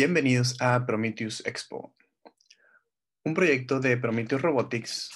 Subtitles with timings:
[0.00, 1.92] Bienvenidos a Prometheus Expo,
[3.24, 5.10] un proyecto de Prometheus Robotics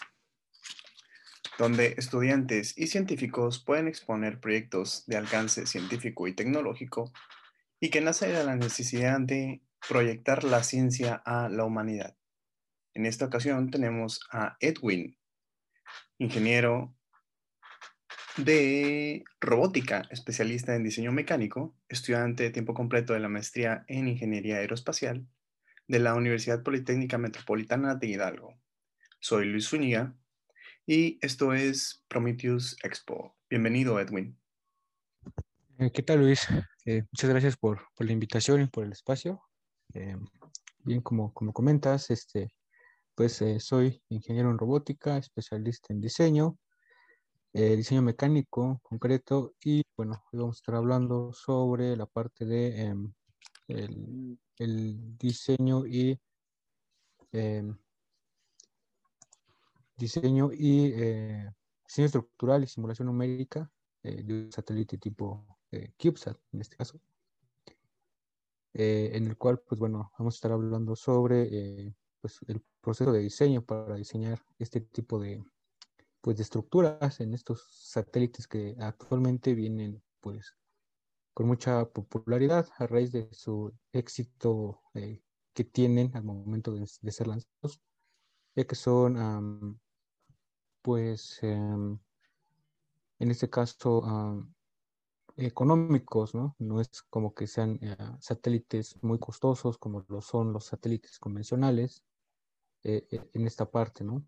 [1.56, 7.12] donde estudiantes y científicos pueden exponer proyectos de alcance científico y tecnológico
[7.79, 12.16] y que nace de la necesidad de proyectar la ciencia a la humanidad.
[12.92, 15.16] En esta ocasión tenemos a Edwin,
[16.19, 16.92] ingeniero
[18.36, 24.56] de robótica, especialista en diseño mecánico, estudiante de tiempo completo de la maestría en ingeniería
[24.56, 25.27] aeroespacial
[25.86, 28.59] de la Universidad Politécnica Metropolitana de Hidalgo.
[29.20, 30.16] Soy Luis Zúñiga
[30.87, 33.37] y esto es Prometheus Expo.
[33.50, 34.38] Bienvenido, Edwin.
[35.78, 36.48] Eh, ¿Qué tal, Luis?
[36.87, 39.42] Eh, muchas gracias por, por, la invitación y por el espacio.
[39.92, 40.16] Eh,
[40.84, 42.54] bien, como, como comentas, este,
[43.14, 46.59] pues soy ingeniero en robótica, especialista en diseño
[47.54, 52.82] eh, diseño mecánico concreto y bueno, hoy vamos a estar hablando sobre la parte de
[52.82, 53.12] em,
[53.68, 56.18] el, diseño y
[57.32, 57.76] em,
[59.96, 61.50] diseño y eh,
[61.86, 63.70] diseño estructural y simulación numérica
[64.03, 65.47] eh, de un satélite tipo
[65.98, 67.00] CubeSat en este caso.
[68.75, 73.62] en el cual, pues bueno, vamos a estar hablando sobre pues, el proceso de diseño
[73.62, 75.42] para diseñar este tipo de,
[76.22, 80.56] pues de estructuras en estos satélites que actualmente vienen pues
[81.34, 85.20] con mucha popularidad a raíz de su éxito eh,
[85.53, 87.81] que tienen al momento de, ser lanzados,
[88.54, 89.81] ya que son
[90.81, 91.98] pues em,
[93.19, 94.47] en este caso
[95.36, 96.54] económicos, ¿no?
[96.59, 102.04] No es como que sean eh, satélites muy costosos como lo son los satélites convencionales
[102.84, 104.25] eh, en esta parte, ¿no?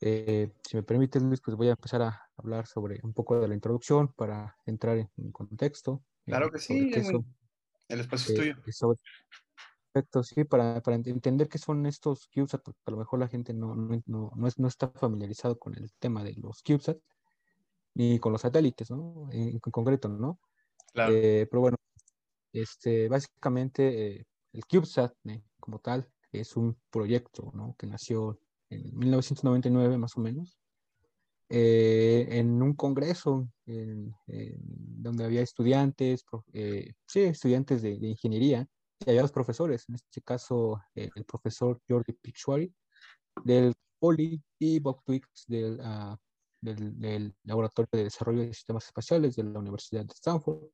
[0.00, 3.48] Eh, si me permite, Luis, pues voy a empezar a hablar sobre un poco de
[3.48, 6.02] la introducción para entrar en, contexto.
[6.24, 6.90] Claro que sí,
[7.88, 8.96] el espacio es eh, tuyo.
[9.92, 13.54] perfecto, sí, para, para, entender qué son estos CubeSat, porque a lo mejor la gente
[13.54, 16.98] no, no, no, es, no está familiarizado con el tema de los CubeSat,
[17.94, 19.28] ni con los satélites, ¿no?
[19.32, 20.40] En, concreto, ¿no?
[20.92, 21.14] Claro.
[21.14, 21.76] Eh, pero bueno,
[22.52, 25.14] este, básicamente el CubeSat
[25.58, 27.74] como tal es un proyecto, ¿no?
[27.78, 28.38] Que nació
[28.70, 30.58] en 1999 más o menos,
[31.48, 38.66] eh, en un congreso donde había estudiantes, eh, sí, estudiantes de, ingeniería,
[39.00, 42.72] y había dos profesores, en este caso eh, el profesor Jordi Pichuari
[43.44, 46.16] del Poli y Bob Twix del, ah,
[46.60, 50.64] del, del, Laboratorio de Desarrollo de Sistemas Espaciales de la Universidad de Stanford,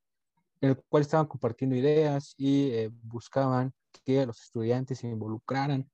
[0.61, 3.73] en el cual estaban compartiendo ideas y buscaban
[4.05, 5.89] que los estudiantes se involucraran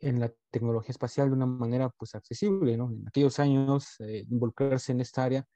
[0.00, 2.90] en la tecnología espacial de una manera pues accesible, ¿no?
[2.90, 5.46] En aquellos años eh, involucrarse en esta área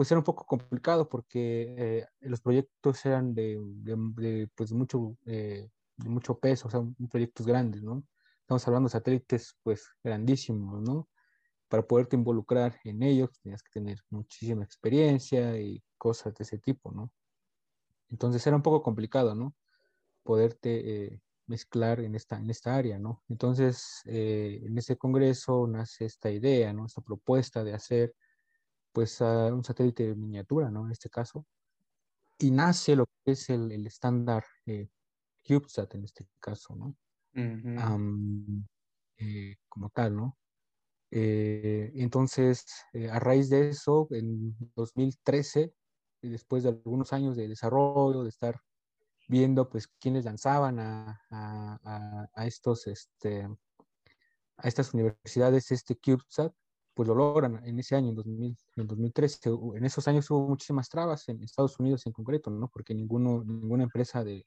[0.00, 5.68] pues era un poco complicado porque eh, los proyectos eran de, de, pues mucho, eh,
[5.96, 6.80] de mucho peso, o sea,
[7.10, 8.02] proyectos grandes, ¿no?
[8.40, 11.08] Estamos hablando de satélites pues grandísimos, ¿no?
[11.68, 16.92] Para poderte involucrar en ellos tenías que tener muchísima experiencia y cosas de ese tipo,
[16.92, 17.12] ¿no?
[18.08, 19.54] Entonces era un poco complicado, ¿no?
[20.22, 23.24] Poderte mezclar en esta, en esta área, ¿no?
[23.28, 26.86] Entonces, eh, en ese congreso nace esta idea, ¿no?
[26.86, 28.14] Esta propuesta de hacer,
[28.92, 30.86] pues, un satélite de miniatura, ¿no?
[30.86, 31.44] En este caso.
[32.38, 34.88] Y nace lo que es el, el estándar eh,
[35.46, 36.96] CubeSat en este caso, ¿no?
[39.18, 40.36] Eh, como tal, ¿no?
[41.12, 42.64] entonces,
[43.10, 45.74] a raíz de eso, en 2013,
[46.22, 48.60] después de algunos años de desarrollo, de estar
[49.30, 53.48] viendo pues quiénes lanzaban a, a, a, estos, este,
[54.56, 56.52] a estas universidades este CubeSat,
[56.94, 59.50] pues lo logran en ese año, en, 2000, en 2013.
[59.76, 62.68] En esos años hubo muchísimas trabas en Estados Unidos en concreto, ¿no?
[62.68, 64.44] Porque ninguno, ninguna empresa de,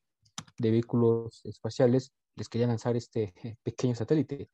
[0.58, 3.34] de vehículos espaciales les quería lanzar este
[3.64, 4.50] pequeño satélite.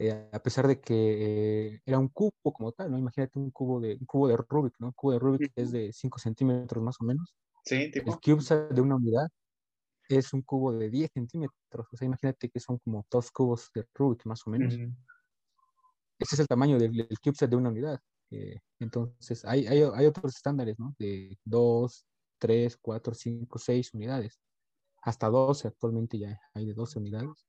[0.00, 2.98] Eh, a pesar de que eh, era un cubo como tal, ¿no?
[2.98, 4.88] Imagínate un cubo de, un cubo de Rubik, ¿no?
[4.88, 7.36] Un cubo de Rubik es de 5 centímetros más o menos.
[7.64, 8.10] Sí, tipo.
[8.10, 9.28] El CubeSat de una unidad
[10.10, 11.86] es un cubo de 10 centímetros.
[11.92, 14.74] O sea, imagínate que son como dos cubos de Rubik, más o menos.
[14.74, 18.00] Ese es el tamaño del, del CubeSat de una unidad.
[18.30, 20.94] Eh, entonces, hay, hay, hay, otros estándares, ¿no?
[20.98, 22.06] De 2,
[22.38, 24.40] 3, 4, 5, 6 unidades.
[25.02, 27.46] Hasta 12, actualmente ya hay de 12 unidades.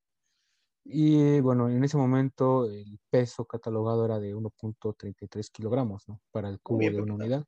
[0.83, 6.21] Y bueno, en ese momento el peso catalogado era de 1.33 kilogramos, ¿no?
[6.31, 7.45] Para el cubo de una unidad.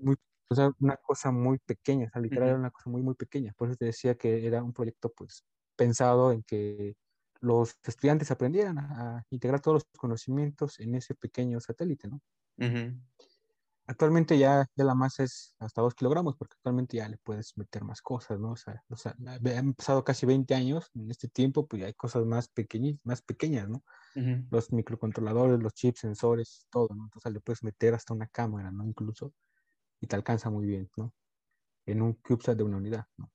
[0.00, 0.16] Muy
[0.50, 3.52] o sea, una cosa muy pequeña, o sea, literal era una cosa muy, muy pequeña.
[3.56, 5.44] Por eso te decía que era un proyecto, pues,
[5.76, 6.96] pensado en que
[7.40, 12.20] los estudiantes aprendieran a, integrar todos los conocimientos en ese pequeño satélite, ¿no?
[13.90, 17.84] Actualmente ya, ya la masa es hasta 2 kilogramos, porque actualmente ya le puedes meter
[17.84, 18.50] más cosas, ¿no?
[18.52, 19.16] O sea, o sea,
[19.56, 23.22] han pasado casi 20 años, en este tiempo, pues ya hay cosas más, pequeñas, más
[23.22, 23.82] pequeñas, ¿no?
[24.50, 27.04] Los microcontroladores, los chips, sensores, todo, ¿no?
[27.04, 28.84] Entonces le puedes meter hasta una cámara, ¿no?
[28.84, 29.32] Incluso,
[30.00, 31.12] y te alcanza muy bien, ¿no?
[31.86, 33.30] En un CubeSat de una unidad, ¿no?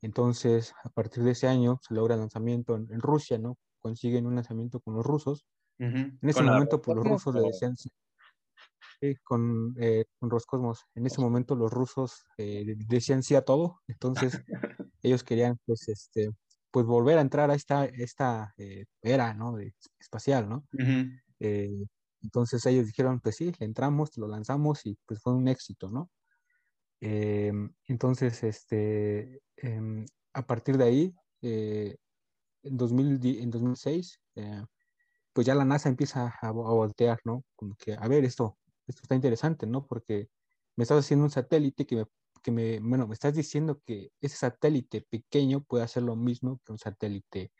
[0.00, 3.56] entonces, a partir de ese año se logra lanzamiento en, Rusia, ¿no?
[3.78, 5.46] Consiguen un lanzamiento con los rusos.
[5.78, 7.76] En ese momento, pues los rusos le decían
[9.22, 10.86] con, eh, con Roscosmos.
[10.94, 14.42] En ese momento los rusos eh, decían sí a todo, entonces
[15.02, 16.30] ellos querían pues este
[16.70, 19.54] pues volver a entrar a esta, esta eh, era ¿no?
[19.56, 20.64] de, espacial, ¿no?
[22.22, 26.10] Entonces ellos dijeron, pues sí, le entramos, lo lanzamos y pues fue un éxito, ¿no?
[27.88, 34.20] entonces, este, em, a partir de ahí, en, 2000, en 2006,
[35.32, 37.44] pues ya la NASA empieza a, a, voltear, ¿no?
[37.56, 39.86] Como que, a ver, esto, esto está interesante, ¿no?
[39.86, 40.28] Porque
[40.76, 42.06] me estás haciendo un satélite que me,
[42.42, 46.72] que me, bueno, me estás diciendo que ese satélite pequeño puede hacer lo mismo que
[46.72, 47.52] un satélite,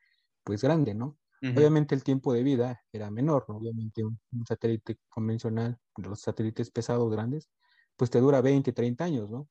[0.44, 1.18] pues, grande, ¿no?
[1.42, 3.56] Obviamente el tiempo de vida era menor, ¿no?
[3.56, 7.50] Obviamente un, satélite convencional, los satélites pesados grandes,
[7.96, 9.48] pues te dura 20, 30 años, ¿no?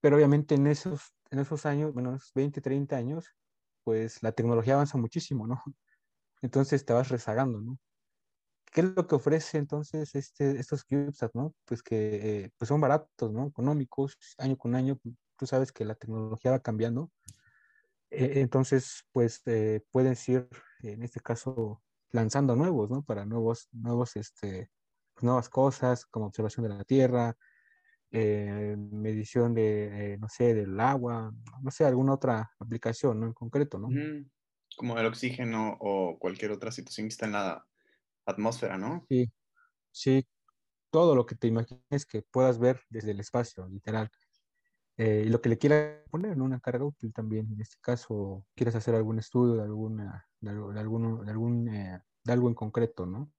[0.00, 3.26] Pero obviamente en esos, en esos años, bueno, 20, 30 años,
[3.84, 5.62] pues la tecnología avanza muchísimo, ¿no?
[6.42, 7.78] Entonces te vas rezagando, ¿no?
[8.72, 11.54] ¿Qué es lo que ofrece entonces este, estos CubeSat, no?
[11.64, 13.46] Pues que eh, pues son baratos, ¿no?
[13.46, 14.98] Económicos, año con año,
[15.36, 17.10] tú sabes que la tecnología va cambiando.
[18.10, 20.48] E, entonces, pues eh, puedes ir,
[20.82, 23.02] en este caso, lanzando nuevos, ¿no?
[23.02, 24.70] Para nuevos, nuevos, este,
[25.14, 27.36] pues, nuevas cosas, como observación de la Tierra,
[28.12, 31.32] eh, medición de, no sé, del agua,
[31.62, 33.26] no sé, alguna otra aplicación, ¿no?
[33.26, 33.88] En concreto, ¿no?
[34.76, 37.64] Como el oxígeno o cualquier otra situación que está en la
[38.26, 39.04] atmósfera, ¿no?
[39.08, 39.30] Sí,
[39.92, 40.26] sí,
[40.90, 44.10] todo lo que te imagines que puedas ver desde el espacio, literal.
[44.96, 48.44] Eh, y lo que le quieras poner en una carga útil también, en este caso,
[48.54, 53.32] quieres hacer algún estudio de, alguna, de, de, algún, eh, de algo en concreto, ¿no?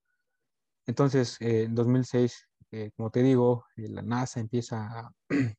[0.86, 2.48] Entonces, eh, en 2006,
[2.96, 5.12] como te digo, la NASA empieza a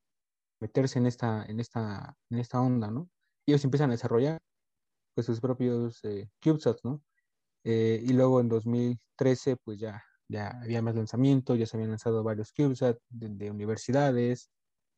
[0.60, 3.10] meterse en esta, en, esta, en esta onda, ¿no?
[3.46, 4.40] Ellos empiezan a desarrollar
[5.14, 6.02] pues, sus propios
[6.42, 7.04] CubeSats, ¿no?
[7.64, 12.24] Eh, y luego en 2013, pues ya, ya había más lanzamientos, ya se habían lanzado
[12.24, 14.50] varios CubeSat de, universidades,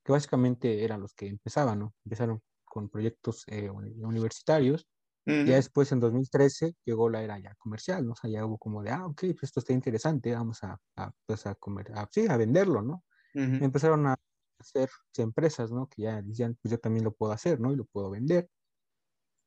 [0.03, 1.93] que básicamente eran los que empezaban, ¿no?
[2.05, 4.87] Empezaron con proyectos eh, universitarios.
[5.25, 8.13] Y Ya después, en 2013, llegó la era ya comercial, ¿no?
[8.13, 11.11] O sea, ya hubo como de, ah, ok, pues esto está interesante, vamos a, a,
[11.25, 13.03] pues a comer, a, sí, a venderlo, ¿no?
[13.33, 14.15] Empezaron a
[14.59, 15.87] hacer empresas, ¿no?
[15.87, 17.71] Que ya decían, pues yo también lo puedo hacer, ¿no?
[17.73, 18.49] Y lo puedo vender.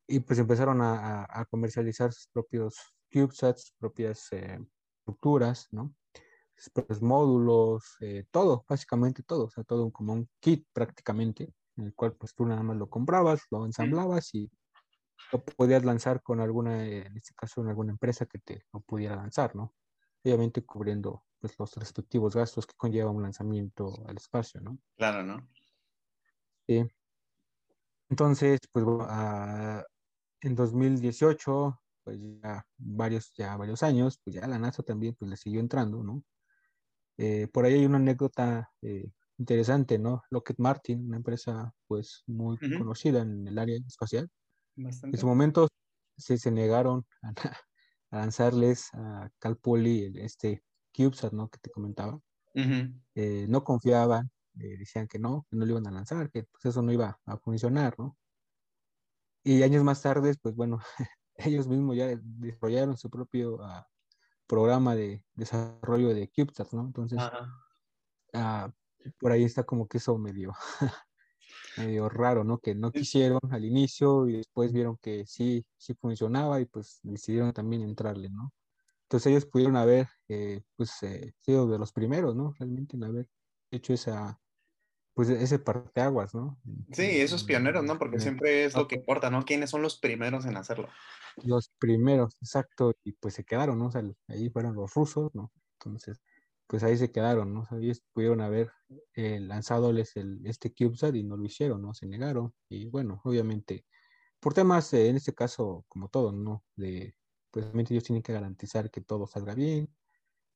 [0.07, 2.77] Y pues empezaron a, a comercializar sus propios
[3.13, 4.59] CubeSats, propias eh,
[5.01, 5.95] estructuras, ¿no?
[6.73, 11.95] Pues, módulos, eh, todo, básicamente todo, o sea, todo como un kit prácticamente, en el
[11.95, 14.51] cual pues tú nada más lo comprabas, lo ensamblabas y
[15.33, 19.17] lo podías lanzar con alguna, en este caso, en alguna empresa que te lo pudiera
[19.17, 19.75] lanzar, ¿no?
[20.25, 24.79] Obviamente cubriendo pues los respectivos gastos que conlleva un lanzamiento al espacio, ¿no?
[24.97, 25.49] Claro, ¿no?
[26.67, 26.85] Sí.
[28.11, 29.85] Entonces, pues ah,
[30.41, 35.37] en 2018 pues ya varios, ya varios años, pues ya la NASA también pues le
[35.37, 36.25] siguió entrando, ¿no?
[37.19, 40.23] Eh, por ahí hay una anécdota eh, interesante, ¿no?
[40.31, 44.31] Lockheed Martin, una empresa pues muy conocida en el área espacial.
[44.79, 45.69] En su momento
[46.17, 47.33] se, se negaron a,
[48.11, 50.63] lanzarles a Cal Poly este
[50.95, 51.49] CubeSat, ¿no?
[51.49, 52.21] Que te comentaba.
[53.15, 56.83] Eh, no confiaban, decían que no, que no lo iban a lanzar, que pues eso
[56.83, 58.17] no iba a funcionar, ¿no?
[59.45, 60.79] Y años más tarde, pues bueno,
[61.37, 63.87] ellos mismos ya desarrollaron su propio ah,
[64.47, 66.83] programa de desarrollo de CubeSat, ¿no?
[66.83, 67.21] Entonces,
[68.33, 68.73] ah,
[69.19, 70.53] por ahí está como que eso medio,
[71.77, 72.59] medio raro, ¿no?
[72.59, 77.53] Que no quisieron al inicio y después vieron que sí, sí funcionaba y pues decidieron
[77.53, 78.53] también entrarle, ¿no?
[79.05, 82.55] Entonces ellos pudieron haber, eh, pues, eh, sido de los primeros, ¿no?
[82.59, 83.27] Realmente en haber
[83.71, 84.39] hecho esa,
[85.15, 86.61] pues ese parteaguas, ¿no?
[86.93, 87.99] Sí, esos pioneros, ¿no?
[87.99, 89.45] Porque siempre es lo que importa, ¿no?
[89.45, 90.89] ¿Quiénes son los primeros en hacerlo?
[91.43, 93.87] Los primeros, exacto, y pues se quedaron, ¿no?
[93.87, 95.51] O sea, ahí fueron los rusos, ¿no?
[95.81, 96.21] Entonces,
[96.69, 97.63] pues ahí se quedaron, ¿no?
[97.63, 98.71] O sea, ellos pudieron haber
[99.15, 101.95] eh, lanzadoles el, este CubeSat y no lo hicieron, ¿no?
[101.95, 103.87] Se negaron, y bueno, obviamente,
[104.41, 106.65] por temas, eh, en este caso, como todo, ¿no?
[106.77, 107.17] De,
[107.51, 109.93] pues obviamente ellos tienen que garantizar que todo salga bien,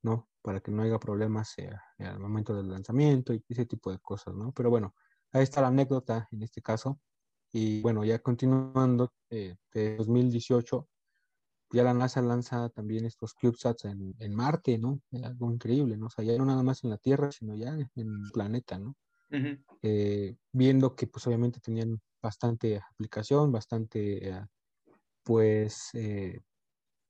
[0.02, 0.28] ¿no?
[0.42, 4.34] Para que no haya problemas eh, al momento del lanzamiento y ese tipo de cosas,
[4.34, 4.52] ¿no?
[4.52, 4.94] Pero bueno,
[5.32, 7.00] ahí está la anécdota en este caso.
[7.52, 10.88] Y bueno, ya continuando, eh, de 2018,
[11.72, 15.00] ya la NASA lanza también estos CubeSats en, en Marte, ¿no?
[15.24, 16.06] algo increíble, ¿no?
[16.06, 18.94] O sea, ya no nada más en la Tierra, sino ya en el planeta, ¿no?
[19.80, 24.46] Eh, viendo que pues obviamente tenían bastante aplicación, bastante, eh,
[25.22, 26.40] pues, eh,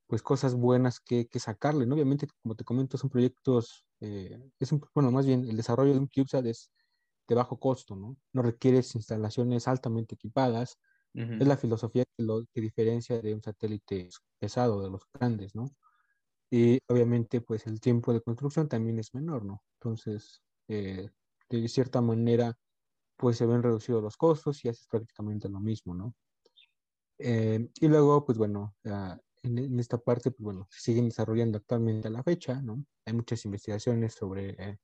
[0.06, 1.96] pues cosas buenas que, que, sacarle, ¿no?
[1.96, 6.08] Obviamente, como te comento, son proyectos, es un, bueno, más bien el desarrollo de un
[6.08, 6.70] CubeSat es
[7.28, 8.16] de bajo costo, ¿no?
[8.32, 10.78] No requieres instalaciones altamente equipadas,
[11.14, 15.70] es la filosofía que, lo, que diferencia de un satélite pesado, de los grandes, ¿no?
[16.50, 19.62] Y obviamente, pues el tiempo de construcción también es menor, ¿no?
[19.80, 21.08] Entonces, eh,
[21.48, 22.58] de cierta manera,
[23.16, 26.14] pues se ven reducidos los costos y haces prácticamente lo mismo, ¿no?
[27.18, 28.74] Eh, y luego, pues bueno,
[29.42, 32.84] en, esta parte, pues bueno, se siguen desarrollando actualmente a la fecha, ¿no?
[33.06, 34.78] Hay muchas investigaciones sobre, eh,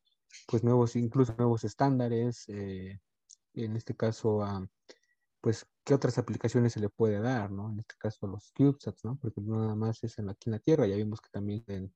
[0.47, 4.43] pues nuevos, incluso nuevos estándares, en este caso,
[5.41, 7.71] pues, ¿qué otras aplicaciones se le puede dar, ¿no?
[7.71, 9.17] En este caso, los CubeSats, ¿no?
[9.17, 11.95] Porque no nada más es en, aquí en la Tierra, ya vimos que también pueden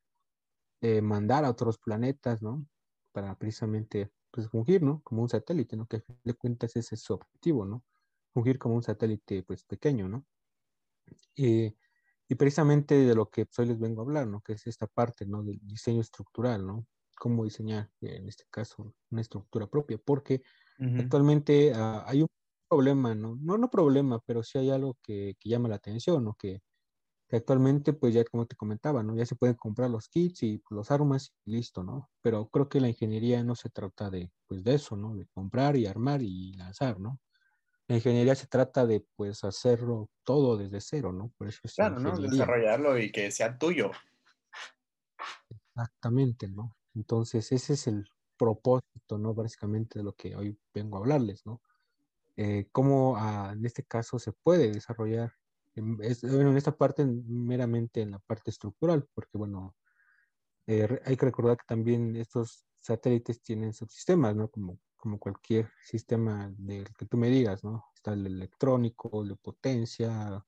[0.81, 2.67] eh, mandar a otros planetas, ¿no?
[3.13, 5.03] Para precisamente, pues, fungir, ¿no?
[5.03, 5.87] Como un satélite, ¿no?
[5.87, 7.85] Que a fin de cuentas ese es su objetivo, ¿no?
[8.33, 10.25] Fungir como un satélite, pues, pequeño, ¿no?
[11.35, 11.77] Y,
[12.29, 14.41] y precisamente de lo que hoy les vengo a hablar, ¿no?
[14.41, 15.43] Que es esta parte, ¿no?
[15.43, 16.87] Del diseño estructural, ¿no?
[17.19, 20.43] Cómo diseñar, en este caso, una estructura propia, porque
[20.99, 22.29] actualmente uh, hay un
[22.73, 23.37] problema, ¿no?
[23.39, 26.35] No, no problema, pero sí hay algo que, que llama la atención, ¿no?
[26.39, 26.63] Que,
[27.29, 29.15] que, actualmente, pues ya como te comentaba, ¿no?
[29.15, 32.11] Ya se pueden comprar los kits y los armas y listo, ¿no?
[32.23, 35.15] Pero creo que la ingeniería no se trata de, pues de eso, ¿no?
[35.15, 37.21] De comprar y armar y lanzar, ¿no?
[37.89, 41.31] La ingeniería se trata de, pues, hacerlo todo desde cero, ¿no?
[41.37, 42.17] Por eso es Claro, ¿no?
[42.17, 43.91] Desarrollarlo y que sea tuyo.
[45.75, 46.75] Exactamente, ¿no?
[46.95, 49.35] Entonces, ese es el propósito, ¿no?
[49.35, 51.61] Básicamente de lo que hoy vengo a hablarles, ¿no?
[52.37, 55.33] Eh, cómo ah, en este caso se puede desarrollar,
[55.75, 59.75] en, bueno, en esta parte meramente en la parte estructural, porque bueno,
[60.67, 64.49] eh, hay que recordar que también estos satélites tienen subsistemas, ¿no?
[64.51, 67.87] Como, como cualquier sistema del que tú me digas, ¿no?
[67.95, 70.45] Está el electrónico, el de potencia,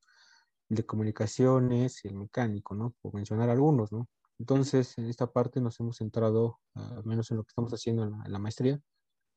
[0.69, 2.95] el de comunicaciones y el mecánico, ¿no?
[3.01, 4.09] Por mencionar algunos, ¿no?
[4.39, 8.33] Entonces, en esta parte nos hemos centrado, al menos en lo que estamos haciendo en
[8.33, 8.81] la maestría,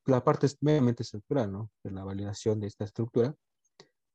[0.08, 1.72] la parte meramente estructural, ¿no?
[1.84, 3.36] De la validación de esta estructura,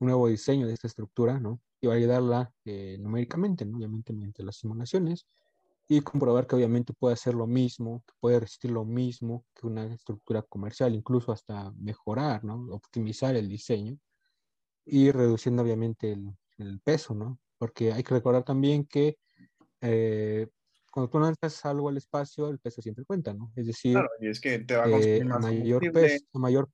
[0.01, 1.61] un nuevo diseño de esta estructura, ¿no?
[1.81, 3.79] Y validarla eh, numéricamente, ¿no?
[3.79, 5.27] Obviamente mediante las simulaciones
[5.89, 9.85] y comprobar que obviamente puede hacer lo mismo, que puede resistir lo mismo que una
[9.93, 12.67] estructura comercial, incluso hasta mejorar, ¿no?
[12.71, 13.99] Optimizar el diseño
[14.85, 17.39] y reduciendo obviamente el, el peso, ¿no?
[17.59, 19.19] Porque hay que recordar también que
[19.81, 20.49] eh,
[20.93, 23.51] cuando tú lanzas algo al espacio, el peso siempre cuenta, ¿no?
[23.57, 26.69] Es decir, claro, y es que te va a eh, más mayor peso, mayor,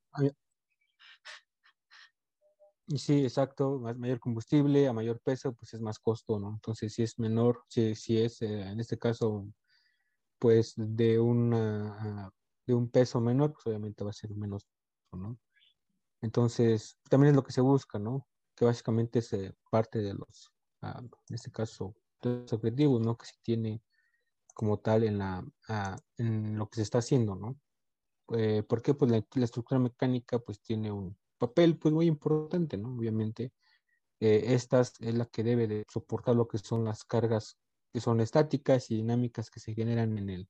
[2.89, 6.51] y sí, exacto, más, mayor combustible, a mayor peso, pues es más costo, ¿no?
[6.55, 9.47] Entonces, si es menor, si, si es, eh, en este caso,
[10.39, 12.33] pues de, una,
[12.67, 14.67] de un peso menor, pues obviamente va a ser menos,
[15.13, 15.39] ¿no?
[16.23, 18.27] Entonces, también es lo que se busca, ¿no?
[18.57, 20.51] Que básicamente es eh, parte de los,
[20.83, 23.17] ah, en este caso, los objetivos, ¿no?
[23.17, 23.81] Que si tiene
[24.59, 27.61] como tal en, la, ah, en lo que se está haciendo, ¿no?
[28.37, 32.93] Eh, porque pues la, estructura mecánica pues tiene un papel pues muy importante, ¿no?
[32.97, 33.53] Obviamente,
[34.19, 37.57] eh, esta es la que debe de soportar lo que son las cargas
[37.93, 40.49] que son estáticas y dinámicas que se generan en el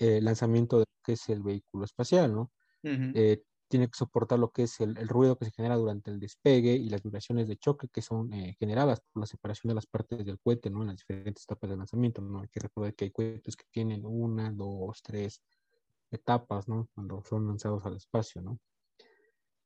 [0.00, 2.50] eh, lanzamiento de lo que es el vehículo espacial, ¿no?
[3.68, 6.88] Tiene que soportar lo que es el, ruido que se genera durante el despegue y
[6.88, 10.38] las vibraciones de choque que son eh, generadas por la separación de las partes del
[10.38, 10.82] cohete, ¿no?
[10.82, 12.40] En las diferentes etapas de lanzamiento, ¿no?
[12.40, 15.42] Hay que recordar que hay cohetes que tienen una, dos, tres
[16.10, 16.88] etapas, ¿no?
[16.94, 18.58] Cuando son lanzados al espacio, ¿no?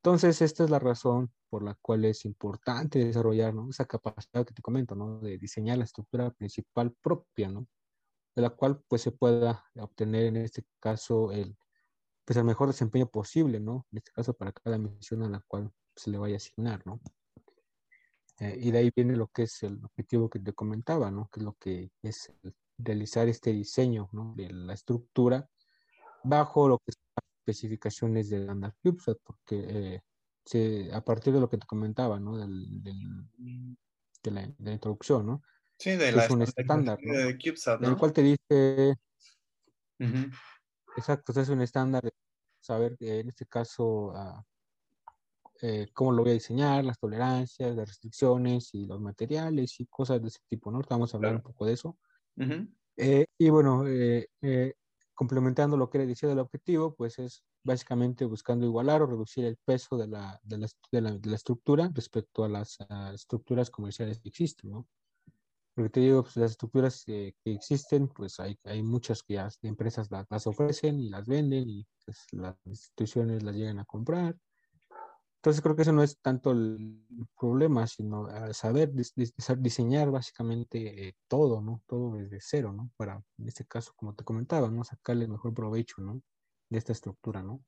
[0.02, 3.68] Entonces, esta es la razón por la cual es importante desarrollar, ¿no?
[3.68, 5.20] Esa capacidad que te comento, ¿no?
[5.20, 7.66] De diseñar la estructura principal propia, ¿no?
[8.34, 11.56] De la cual, pues, se pueda obtener, en este caso, el
[12.24, 13.86] pues el mejor desempeño posible, ¿no?
[13.92, 17.00] En este caso para cada misión a la cual se le vaya a asignar, ¿no?
[18.40, 21.28] Eh, y de ahí viene lo que es el objetivo que te comentaba, ¿no?
[21.32, 22.32] Que es lo que es
[22.78, 24.34] realizar este diseño, ¿no?
[24.36, 25.48] De la estructura
[26.24, 30.00] bajo lo que son las especificaciones del Standard CubeSat, porque
[30.52, 32.38] eh, a partir de lo que te comentaba, ¿no?
[32.38, 35.42] Del, de, la, introducción, ¿no?
[35.78, 37.14] Sí, de la es un estándar, ¿no?
[37.14, 37.86] de CubeSat, ¿no?
[37.86, 38.96] En el cual te dice...
[41.00, 42.12] Exacto, es un estándar de
[42.60, 44.44] saber, en este caso, ah,
[45.62, 50.20] eh, cómo lo voy a diseñar, las tolerancias, las restricciones y los materiales y cosas
[50.20, 50.82] de ese tipo, ¿no?
[50.90, 51.96] Vamos a hablar un poco de eso.
[52.98, 54.26] Eh, y bueno, eh,
[55.14, 59.56] complementando lo que le decía del objetivo, pues es básicamente buscando igualar o reducir el
[59.56, 62.76] peso de la, de la, de la, estructura respecto a las
[63.14, 64.86] estructuras comerciales que existen, ¿no?
[65.74, 70.08] Porque te digo, pues, las estructuras que existen, pues hay, hay muchas que las empresas
[70.10, 74.36] las, ofrecen y las venden y pues, las instituciones las llegan a comprar.
[75.40, 77.02] Entonces creo que eso no es tanto el
[77.38, 78.92] problema, sino saber
[79.58, 81.82] diseñar básicamente eh, todo, ¿no?
[81.86, 82.90] Todo desde cero, ¿no?
[82.98, 84.84] Para, en este caso, como te comentaba, ¿no?
[84.84, 86.20] Sacarle el mejor provecho, ¿no?
[86.68, 87.64] De esta estructura, ¿no?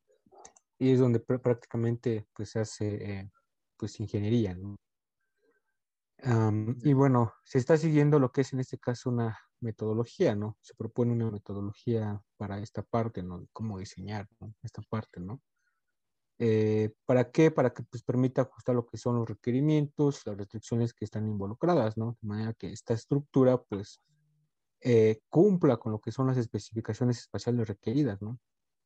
[0.79, 3.31] Y es donde prácticamente, pues, se hace, eh,
[3.79, 4.77] pues, ingeniería, ¿no?
[6.25, 10.57] Y bueno, se está siguiendo lo que es en este caso una metodología, ¿no?
[10.61, 13.47] Se propone una metodología para esta parte, ¿no?
[13.53, 14.29] Cómo diseñar
[14.63, 15.41] esta parte, ¿no?
[16.39, 17.51] Eh, ¿Para qué?
[17.51, 21.97] Para que pues, permita ajustar lo que son los requerimientos, las restricciones que están involucradas,
[21.97, 22.17] ¿no?
[22.21, 24.01] De manera que esta estructura, pues,
[24.81, 28.41] eh, cumpla con lo que son las especificaciones espaciales requeridas, ¿no?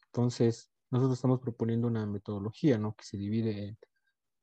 [0.07, 2.95] Entonces, nosotros estamos proponiendo una metodología, ¿no?
[2.95, 3.79] Que se divide en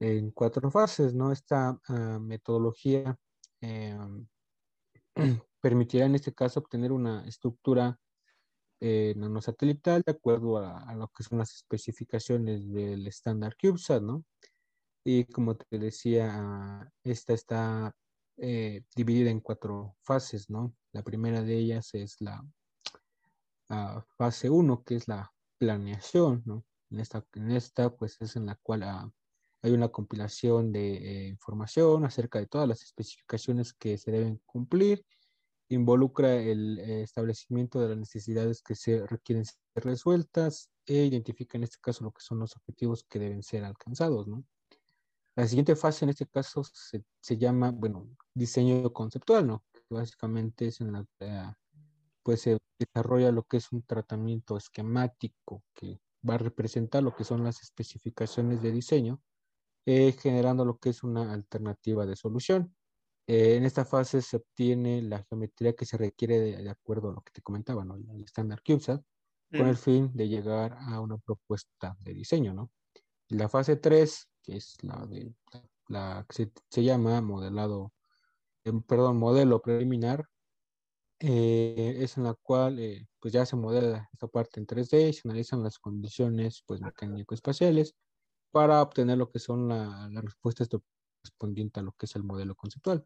[0.03, 1.31] en cuatro fases, ¿no?
[1.31, 3.17] Esta ah, metodología
[3.61, 3.97] eh,
[5.61, 7.97] permitirá en este caso obtener una estructura
[8.81, 14.25] eh, nanosatelital de acuerdo a, lo que son las especificaciones del estándar CubeSat, ¿no?
[15.05, 17.95] Y como te decía, esta está
[18.37, 20.75] eh, dividida en cuatro fases, ¿no?
[20.91, 22.45] La primera de ellas es la
[23.69, 26.65] ah, fase 1, que es la planeación, ¿no?
[26.89, 29.09] En esta, en esta, pues es en la cual ah,
[29.63, 35.05] hay una compilación de eh, información acerca de todas las especificaciones que se deben cumplir.
[35.69, 41.63] Involucra el eh, establecimiento de las necesidades que se requieren ser resueltas e identifica en
[41.63, 44.27] este caso lo que son los objetivos que deben ser alcanzados.
[44.27, 44.43] ¿no?
[45.37, 49.63] La siguiente fase en este caso se, se llama, bueno, diseño conceptual, ¿no?
[49.71, 51.53] Que básicamente es en la que
[52.21, 57.23] pues se desarrolla lo que es un tratamiento esquemático que va a representar lo que
[57.23, 59.21] son las especificaciones de diseño
[59.85, 62.73] eh, generando lo que es una alternativa de solución.
[63.27, 67.21] Eh, en esta fase se obtiene la geometría que se requiere de, acuerdo a lo
[67.21, 67.95] que te comentaba, ¿no?
[67.95, 69.01] el estándar CubeSat,
[69.51, 69.77] con el mm.
[69.77, 72.53] fin de llegar a una propuesta de diseño.
[72.53, 72.71] ¿no?
[73.29, 75.33] La fase 3, que es la, de,
[75.87, 77.93] la que se, llama modelado,
[78.63, 80.25] em, perdón, modelo preliminar,
[81.19, 82.79] eh, es en la cual
[83.19, 87.95] pues ya se modela esta parte en 3D y se analizan las condiciones pues, mecánico-espaciales
[88.53, 92.55] para obtener lo que son las la respuestas correspondientes a lo que es el modelo
[92.55, 93.05] conceptual.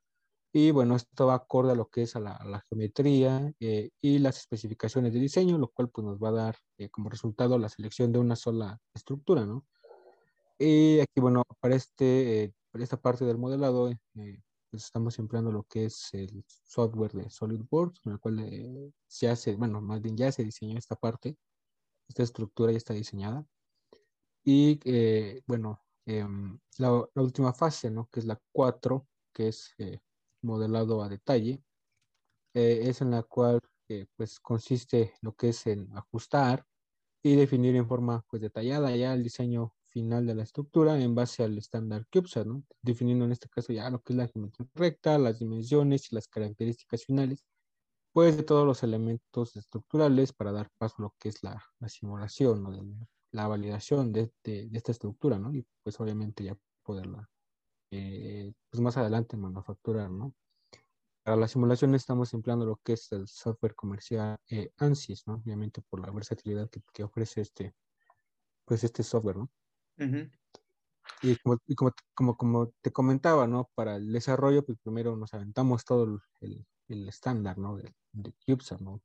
[0.53, 4.37] Y bueno, esto va acorde a lo que es a la, geometría eh, y las
[4.39, 8.11] especificaciones de diseño, lo cual pues nos va a dar eh, como resultado la selección
[8.11, 9.65] de una sola estructura, ¿no?
[10.59, 15.63] Y aquí, bueno, para, este, eh, para esta parte del modelado, pues estamos empleando lo
[15.63, 20.31] que es el software de SolidWorks, con el cual se hace, bueno, más bien ya
[20.31, 21.37] se diseñó esta parte,
[22.09, 23.45] esta estructura ya está diseñada.
[24.49, 28.07] Y eh, bueno, em, la, última fase, ¿no?
[28.09, 29.99] Que es la 4, que es eh,
[30.41, 31.61] modelado a detalle,
[32.53, 33.59] eh, es en la cual
[34.15, 36.65] pues consiste lo que es en ajustar
[37.23, 41.43] y definir en forma pues detallada ya el diseño final de la estructura en base
[41.43, 42.63] al estándar CubeSat, ¿no?
[42.81, 46.27] Definiendo en este caso ya lo que es la geometría recta, las dimensiones y las
[46.29, 47.43] características finales,
[48.13, 51.89] pues de todos los elementos estructurales para dar paso a lo que es la, la
[51.89, 53.07] simulación, ¿no?
[53.31, 55.53] La validación de, esta estructura, ¿no?
[55.53, 57.29] Y pues obviamente ya poderla,
[57.91, 60.33] eh, pues más adelante manufacturar, ¿no?
[61.23, 65.35] Para la simulación estamos empleando lo que es el software comercial eh, ANSYS, ¿no?
[65.35, 67.75] Obviamente por la versatilidad que, ofrece este,
[68.65, 69.49] pues este software, ¿no?
[71.21, 71.57] Y, como,
[72.13, 73.69] como, como, te comentaba, ¿no?
[73.75, 77.75] Para el desarrollo, pues primero nos aventamos todo el, el, estándar, ¿no?
[77.77, 79.01] De, de CubeSat, ¿no?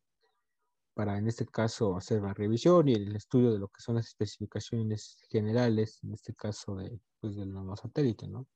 [0.95, 4.07] Para en este caso hacer la revisión y el estudio de lo que son las
[4.09, 8.47] especificaciones generales, en este caso de, pues, del nanosatélite, ¿no?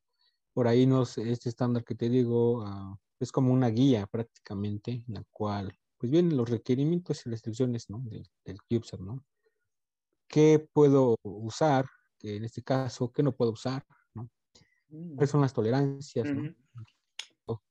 [0.53, 5.15] Por ahí nos, este estándar que te digo uh, es como una guía prácticamente, en
[5.15, 8.01] la cual pues vienen los requerimientos y restricciones, ¿no?
[8.05, 9.25] Del, del CubeSat, ¿no?
[10.29, 11.87] ¿Qué puedo usar?
[12.19, 13.85] Que en este caso, ¿qué no puedo usar?
[14.15, 14.29] ¿no?
[14.89, 15.15] Mm.
[15.15, 16.27] ¿Cuáles son las tolerancias?
[16.27, 16.55] ¿no?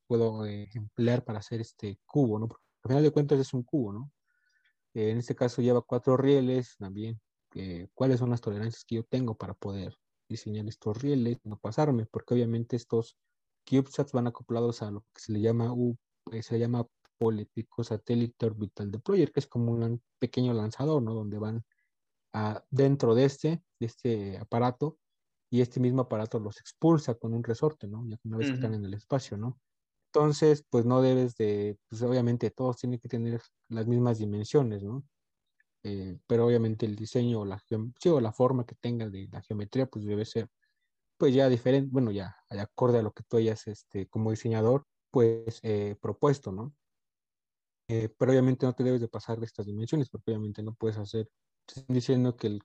[0.08, 2.48] Puedo eh, emplear para hacer este cubo, ¿no?
[2.48, 4.12] Porque al final de cuentas es un cubo, ¿no?
[4.96, 7.20] Eh, en este caso lleva cuatro rieles también.
[7.94, 9.96] ¿Cuáles son las tolerancias que yo tengo para poder
[10.28, 12.06] diseñar estos rieles, no pasarme?
[12.06, 13.18] Porque obviamente estos
[13.66, 15.98] CubeSats van acoplados a lo que se le llama, U,
[16.32, 16.86] eh, se llama
[17.18, 21.14] Político Satélite Orbital Deployer, que es como un pequeño lanzador, ¿no?
[21.14, 21.64] Donde van
[22.70, 24.98] dentro de este, de este aparato
[25.50, 28.06] y este mismo aparato los expulsa con un resorte, ¿no?
[28.10, 29.58] Ya una vez que están en el espacio, ¿no?
[30.16, 35.04] Entonces, pues no debes de, pues obviamente todos tienen que tener las mismas dimensiones, ¿no?
[35.84, 39.42] Eh, pero obviamente el diseño o la, sí, o la forma que tenga de la
[39.42, 40.48] geometría, pues debe ser,
[41.18, 45.60] pues ya diferente, bueno, ya acorde a lo que tú hayas, este, como diseñador, pues
[45.64, 46.74] eh, propuesto, ¿no?
[47.90, 50.98] Eh, pero obviamente no te debes de pasar de estas dimensiones, porque obviamente no puedes
[50.98, 51.28] hacer,
[51.90, 52.62] diciendo que el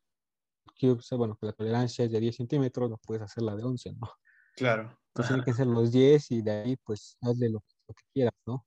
[0.80, 3.92] cube, bueno, que la tolerancia es de 10 centímetros, no puedes hacer la de 11,
[3.94, 4.08] ¿no?
[4.54, 4.99] Claro.
[5.10, 8.34] Entonces tiene que ser los 10 y de ahí pues hazle lo, lo que quieras,
[8.46, 8.64] ¿no?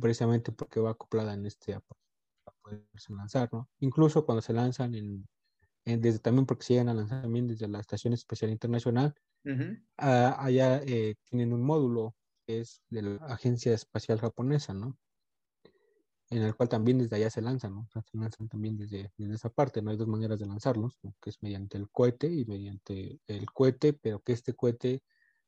[0.00, 3.68] Precisamente porque va acoplada en este para poderse lanzar, ¿no?
[3.78, 5.26] Incluso cuando se lanzan en,
[5.84, 9.14] desde también porque se llegan a lanzar también desde la Estación Espacial Internacional,
[9.96, 12.14] allá eh, tienen un módulo
[12.46, 14.98] que es de la Agencia Espacial Japonesa, ¿no?
[16.30, 17.88] en el cual también desde allá se lanzan, ¿no?
[17.88, 19.90] se lanzan también desde, esa parte, ¿no?
[19.90, 24.20] Hay dos maneras de lanzarlos, que es mediante el cohete y mediante el cohete, pero
[24.20, 25.02] que este cohete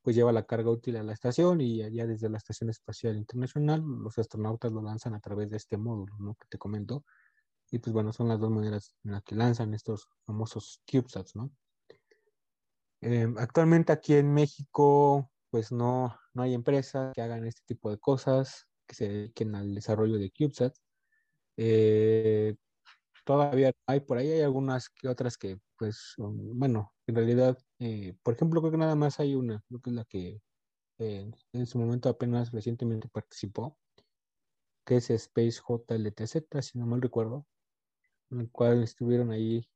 [0.07, 3.83] pues lleva la carga útil a la estación y allá desde la Estación Espacial Internacional
[3.83, 6.37] los astronautas lo lanzan a través de este módulo, ¿no?
[6.37, 7.05] Que te comento.
[7.73, 11.51] Y pues bueno, son las dos maneras en las que lanzan estos famosos CubeSats, ¿no?
[13.01, 17.99] Em, actualmente aquí en México, pues no, no hay empresas que hagan este tipo de
[17.99, 20.73] cosas que se dediquen al desarrollo de CubeSat.
[21.57, 22.55] Eh,
[23.27, 28.35] todavía hay por ahí, hay algunas que otras que, pues, bueno, en realidad, eh, por
[28.35, 30.41] ejemplo, creo que nada más hay una, creo que es la que
[30.99, 33.77] eh, en su momento apenas recientemente participó,
[34.87, 37.45] que es Space JLTZ, si no mal recuerdo,
[38.31, 39.69] en el cual estuvieron ahí,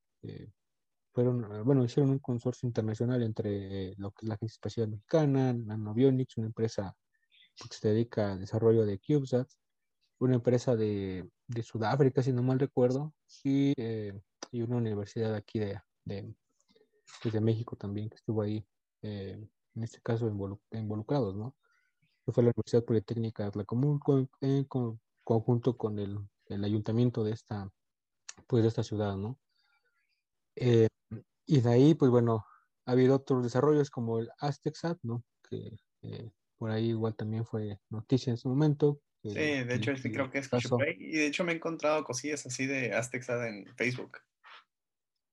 [1.12, 6.36] fueron, bueno, hicieron un consorcio internacional entre lo que es la Agencia Espacial Mexicana, Nanobionics,
[6.36, 6.96] una empresa
[7.56, 9.50] que se dedica al desarrollo de CubeSat,
[10.20, 13.12] una empresa de, de Sudáfrica, si no mal recuerdo,
[13.44, 16.34] y, eh, y una universidad aquí de, de,
[17.22, 18.64] pues, de, México también, que estuvo ahí,
[19.02, 19.38] eh,
[19.74, 20.28] en este caso
[20.72, 21.54] involucrados, ¿no?
[22.26, 24.00] fue la Universidad Politécnica de la Común,
[24.40, 24.68] en
[25.24, 26.16] conjunto con el,
[26.46, 27.68] el, ayuntamiento de esta,
[28.46, 29.36] pues, de esta ciudad, ¿no?
[30.54, 30.86] Eh,
[31.46, 32.44] y de ahí, pues bueno,
[32.86, 35.24] ha habido otros desarrollos como el Aztecsat, ¿no?
[35.48, 35.76] Que
[36.56, 39.00] por ahí igual también fue noticia en su momento.
[39.22, 42.66] Sí, de hecho, este creo que escuché y de hecho me he encontrado cosillas así
[42.66, 44.18] de Aztexad en Facebook.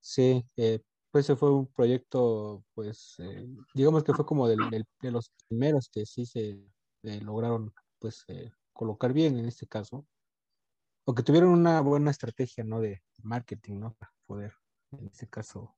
[0.01, 4.59] Sí, eh, pues ese fue un proyecto, pues, eh, digamos que fue como del,
[5.01, 6.59] de los primeros que sí se
[7.03, 8.25] eh, lograron, pues,
[8.73, 10.05] colocar bien en este caso,
[11.05, 12.81] o que tuvieron una buena estrategia, ¿no?
[12.81, 13.95] De marketing, ¿no?
[13.95, 14.53] Para poder,
[14.91, 15.75] en este caso,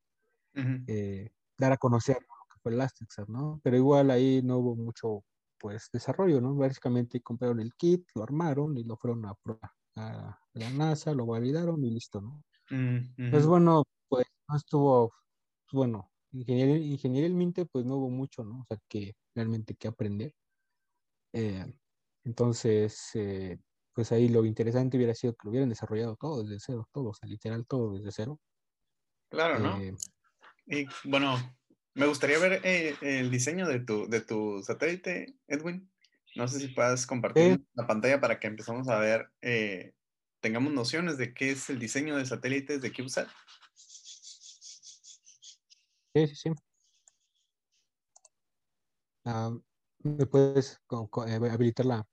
[0.53, 3.61] dar a conocer lo que fue el Aztexad, ¿no?
[3.63, 5.23] Pero igual ahí no hubo mucho
[5.59, 6.55] pues desarrollo, ¿no?
[6.55, 9.35] Básicamente compraron el kit, lo armaron y lo fueron a,
[9.97, 12.43] a la NASA, lo validaron y listo, ¿no?
[12.71, 15.09] Mm, pues bueno, pues no estuvo,
[15.65, 18.61] pues, bueno, ingenierilmente pues no hubo mucho, ¿no?
[18.61, 20.33] O sea, que realmente que aprender.
[21.33, 21.65] Eh,
[22.23, 23.59] entonces, eh,
[23.93, 27.13] pues ahí lo interesante hubiera sido que lo hubieran desarrollado todo desde cero, todo, o
[27.13, 28.39] sea, literal todo desde cero.
[29.29, 29.79] Claro, ¿no?
[29.81, 29.93] Eh,
[30.67, 31.35] y bueno,
[31.93, 35.89] me gustaría ver eh, el diseño de tu, de tu satélite, Edwin.
[36.35, 39.93] No sé si puedas compartir la pantalla para que empezamos a ver, eh,
[40.41, 43.27] tengamos nociones de qué es el diseño de satélites de CubeSat.
[46.13, 46.51] Sí, sí, sí.
[50.01, 50.81] ¿Me puedes
[51.27, 52.07] eh, habilitarla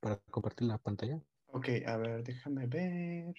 [0.00, 1.20] para compartir la pantalla?
[1.48, 3.34] Ok, a ver, déjame ver.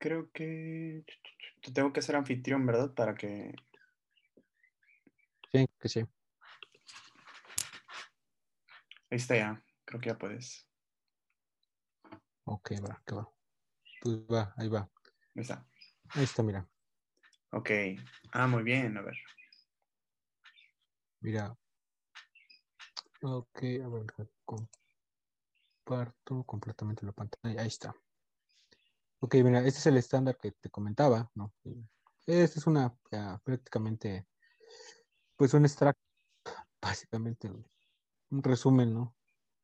[0.00, 1.04] Creo que
[1.62, 2.94] te tengo que ser anfitrión, ¿verdad?
[2.94, 3.54] Para que...
[5.52, 6.00] Sí, que sí.
[9.10, 9.62] Ahí está ya.
[9.84, 10.66] Creo que ya puedes.
[12.44, 13.30] Ok, va, que va.
[14.00, 14.90] Pues va, ahí va.
[15.36, 15.66] Ahí está.
[16.14, 16.66] Ahí está, mira.
[17.50, 17.70] Ok.
[18.32, 19.16] Ah, muy bien, a ver.
[21.20, 21.54] Mira,
[23.22, 24.06] Ok, a ver,
[25.84, 27.60] comparto completamente la pantalla.
[27.60, 27.94] Ahí está.
[29.22, 31.52] Ok, mira, este es el estándar que te comentaba, ¿no?
[32.26, 32.94] Este es una
[33.44, 34.26] prácticamente,
[35.36, 36.00] pues un extracto,
[36.80, 39.14] básicamente un resumen, ¿no?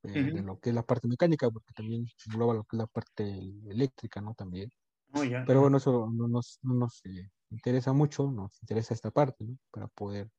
[0.02, 3.24] De, lo que es la parte mecánica, porque también engloba lo que es la parte
[3.66, 4.34] eléctrica, ¿no?
[4.34, 4.70] También.
[5.14, 9.10] Oh, ya, Pero bueno, eso no nos, no nos eh, interesa mucho, nos interesa esta
[9.10, 9.56] parte, ¿no?
[9.70, 10.30] Para poder,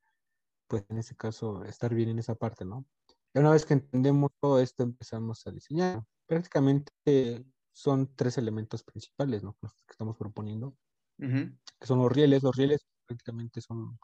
[0.67, 2.85] pues en ese caso, estar bien en esa parte, ¿no?
[3.33, 6.03] una vez que entendemos todo esto, empezamos a diseñar.
[6.25, 7.45] Prácticamente
[7.77, 9.55] son tres elementos principales ¿no?
[9.61, 10.75] que estamos proponiendo,
[11.19, 12.41] que son los rieles.
[12.41, 13.99] Los rieles prácticamente son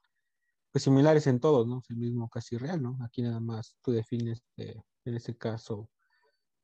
[0.72, 1.80] pues, similares en todos, ¿no?
[1.80, 3.00] Es el mismo casi real, ¿no?
[3.04, 5.90] Aquí nada más tú defines, eh, en este caso,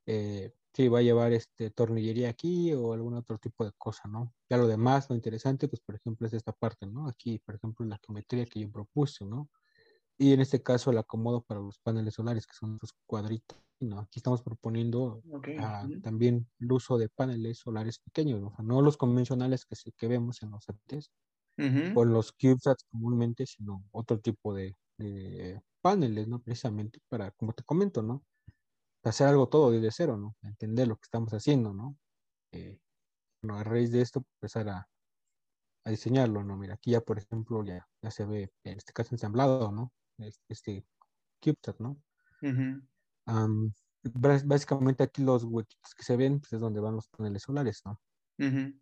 [0.05, 4.31] eh, si va a llevar este tornillería aquí o algún otro tipo de cosa, ¿no?
[4.47, 7.07] Ya lo demás, lo interesante, pues por ejemplo es esta parte, ¿no?
[7.07, 9.49] Aquí, por ejemplo, la geometría que yo propuse, ¿no?
[10.15, 13.99] Y en este caso el acomodo para los paneles solares, que son los cuadritos ¿no?
[13.99, 15.23] Aquí estamos proponiendo
[15.55, 18.47] ah, también el uso de paneles solares pequeños, ¿no?
[18.49, 21.11] O sea, no los convencionales que, que vemos en los satélites
[21.57, 26.41] ujú, o los CubeSats comúnmente, sino otro tipo de, de paneles, ¿no?
[26.43, 28.25] Precisamente para, como te comento, ¿no?
[29.03, 30.37] Hacer algo todo desde cero, ¿no?
[30.43, 31.97] Entender lo que estamos haciendo, ¿no?
[32.53, 32.79] Eh,
[33.43, 34.89] bueno, a raíz de esto, empezar a,
[35.85, 36.57] a diseñarlo, ¿no?
[36.57, 39.93] Mira, aquí ya, por ejemplo, ya, ya se ve, en este caso, ensamblado, ¿no?
[40.17, 40.85] Este, este
[41.41, 42.01] CubeSat, ¿no?
[44.03, 47.81] Bás- básicamente aquí los huequitos que se ven, pues es donde van los paneles solares,
[47.85, 48.01] ¿no?
[48.39, 48.73] ujú.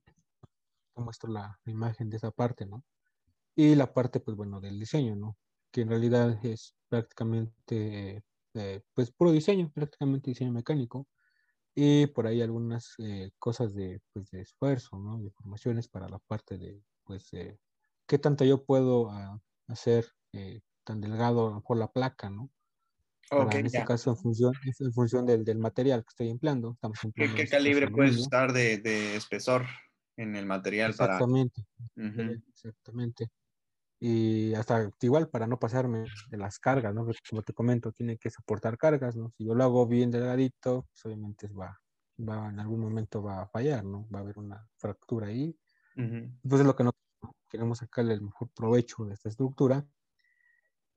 [0.96, 2.84] Te muestro la, la imagen de esa parte, ¿no?
[3.56, 5.38] Y la parte, pues bueno, del diseño, ¿no?
[5.72, 8.24] Que en realidad es prácticamente,
[8.56, 11.08] eh, pues puro diseño, prácticamente diseño mecánico.
[11.76, 15.20] Y por ahí algunas eh, cosas de, pues, de esfuerzo, ¿no?
[15.20, 17.60] De formaciones para la parte de, pues, eh,
[18.08, 22.52] qué tanto yo puedo ah, hacer eh, tan delgado por la placa, ¿no?
[23.32, 23.86] Ok, Para, en este ya.
[23.86, 27.48] caso, en función, en función del, del material que estoy empleando, estamos ¿Qué, empleando qué
[27.48, 29.66] caso calibre puedes usar de, de espesor
[30.18, 31.22] en el material para...
[31.24, 31.64] Exactamente,
[31.98, 33.30] Ujú, exactamente.
[34.00, 37.06] Y hasta igual para no pasarme de las cargas, ¿no?
[37.06, 39.32] Porque como te comento, tiene que soportar cargas, ¿no?
[39.38, 41.80] Si yo lo hago bien delgadito, pues obviamente va,
[42.20, 44.08] va, en algún momento va a fallar, ¿no?
[44.14, 45.58] Va a haber una fractura ahí.
[45.98, 46.32] ujú.
[46.44, 46.92] Entonces lo que no
[47.50, 49.88] queremos sacarle el mejor provecho de esta estructura.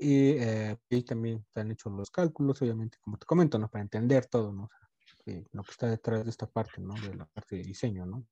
[0.03, 3.69] Y, eh, y también se han hecho los cálculos, obviamente, como te comento, ¿no?
[3.69, 4.65] Para entender todo, ¿no?
[4.65, 4.89] O sea,
[5.27, 6.95] eh, lo que está detrás de esta parte, ¿no?
[6.95, 8.27] De la parte de diseño, ¿no?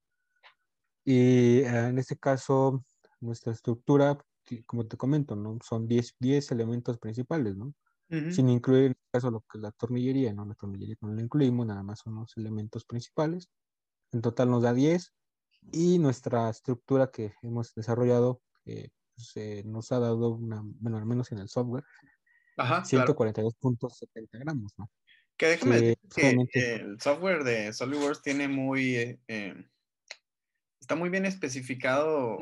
[1.04, 2.84] Y eh, en este caso,
[3.20, 4.16] nuestra estructura,
[4.64, 5.58] como te comento, ¿no?
[5.62, 7.74] Son 10, 10 elementos principales, ¿no?
[8.10, 8.30] Ujú.
[8.32, 10.46] Sin incluir en este caso lo que es la tornillería, ¿no?
[10.46, 13.50] La tornillería no la incluimos, nada más son los elementos principales.
[14.12, 15.12] En total nos da 10
[15.70, 18.88] y nuestra estructura que hemos desarrollado eh,
[19.36, 21.84] eh, nos ha dado una, bueno, al menos en el software,
[22.56, 23.14] Ajá, claro.
[23.14, 24.90] 142.70 gramos, ¿no?
[25.36, 28.96] Que déjame Que decir que obviamente, el software de SolidWorks tiene muy...
[28.96, 29.54] eh, eh,
[30.80, 32.38] está muy bien especificado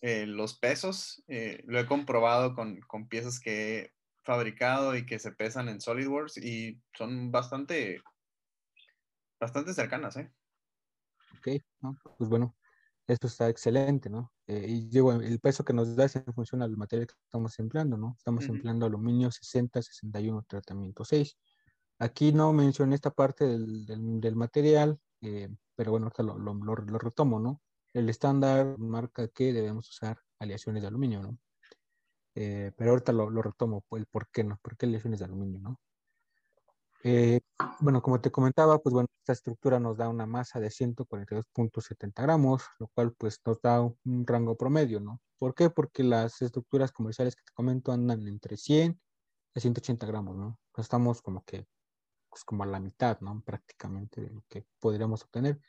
[0.00, 1.24] eh, los pesos.
[1.26, 5.80] eh, lo he comprobado con, con piezas que he fabricado y que se pesan en
[5.80, 8.00] SolidWorks y son bastante,
[9.40, 10.30] bastante cercanas, ¿eh?
[11.38, 11.48] ok,
[11.80, 11.96] ¿no?
[12.18, 12.56] Pues bueno,
[13.08, 14.32] esto está excelente, ¿no?
[14.46, 17.58] Eh, y digo, el peso que nos da es en función al material que estamos
[17.58, 18.14] empleando, ¿no?
[18.18, 21.36] Estamos Ujú, empleando aluminio 60-61 tratamiento 6.
[21.98, 26.54] Aquí no mencioné esta parte del, del- del material, eh, pero bueno, ahorita lo, lo-
[26.54, 27.62] lo- lo retomo, ¿no?
[27.94, 31.38] El estándar marca que debemos usar aleaciones de aluminio, ¿no?
[32.34, 35.60] Eh, pero ahorita lo, lo retomo, el por qué no, por qué aleaciones de aluminio,
[35.60, 35.80] ¿no?
[37.08, 37.40] Eh,
[37.78, 42.64] bueno, como te comentaba, pues bueno, esta estructura nos da una masa de 142.70 gramos,
[42.80, 45.20] lo cual pues nos da un, rango promedio, ¿no?
[45.38, 45.70] ¿Por qué?
[45.70, 49.00] Porque las estructuras comerciales que te comento andan entre 100
[49.54, 50.58] a 180 gramos, ¿no?
[50.76, 51.68] Estamos como que,
[52.28, 53.40] pues como a la mitad, ¿no?
[53.40, 55.60] Prácticamente de lo que podríamos obtener.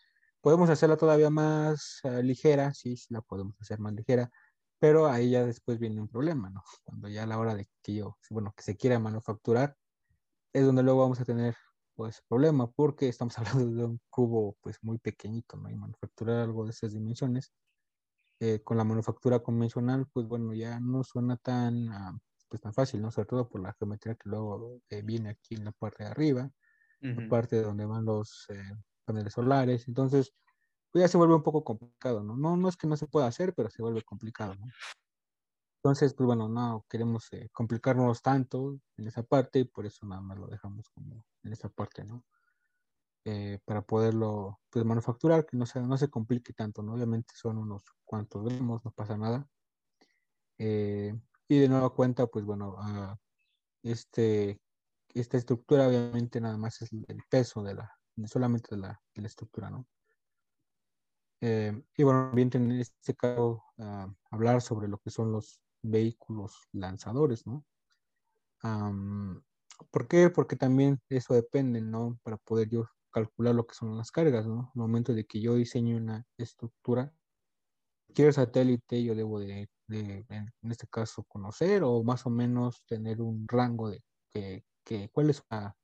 [0.41, 4.31] Podemos hacerla todavía más eh, ligera, sí, sí la podemos hacer más ligera,
[4.79, 6.63] pero ahí ya después viene un problema, ¿no?
[6.83, 9.77] Cuando ya a la hora de que yo, bueno, que se quiera manufacturar,
[10.53, 11.55] es donde luego vamos a tener
[11.95, 15.69] pues problema porque estamos hablando de un cubo pues muy pequeñito, ¿no?
[15.69, 17.53] Y manufacturar algo de esas dimensiones
[18.39, 22.17] eh, con la manufactura convencional pues bueno ya no suena tan ah,
[22.49, 23.11] pues tan fácil, ¿no?
[23.11, 26.51] Sobre todo por la geometría que luego eh, viene aquí en la parte de arriba,
[27.15, 27.23] la ujú.
[27.23, 28.63] parte donde van los eh,
[29.05, 30.33] paneles solares, entonces
[30.91, 32.37] pues ya se vuelve un poco complicado, ¿no?
[32.37, 34.67] No, no es que no se pueda hacer, pero se vuelve complicado, ¿no?
[35.87, 40.19] Entonces, pues bueno, no queremos eh, complicarnos tanto en esa parte y por eso nada
[40.19, 42.25] más lo dejamos como en esa parte, ¿no?
[43.23, 46.93] Eh, para poderlo pues, manufacturar, que no se, no se complique tanto, ¿no?
[46.93, 49.47] Obviamente son unos cuantos gramos, no pasa nada.
[50.57, 53.17] Eh, y de nueva cuenta, pues bueno, ah,
[53.81, 54.59] este,
[55.13, 57.89] esta estructura obviamente nada más es el peso de la,
[58.25, 59.87] solamente de la, de la estructura, ¿no?
[61.39, 66.67] Eh, y bueno, bien en este caso ah, hablar sobre lo que son los vehículos
[66.71, 67.65] lanzadores, ¿no?
[68.61, 69.43] Am,
[69.91, 70.29] ¿por qué?
[70.29, 72.19] Porque también eso depende, ¿no?
[72.23, 74.71] Para poder yo calcular lo que son las cargas, ¿no?
[74.75, 77.13] En el momento de que yo diseño una estructura,
[78.07, 83.21] cualquier satélite yo debo de, de, en este caso, conocer o más o menos tener
[83.21, 85.75] un rango de que, que cuál es la,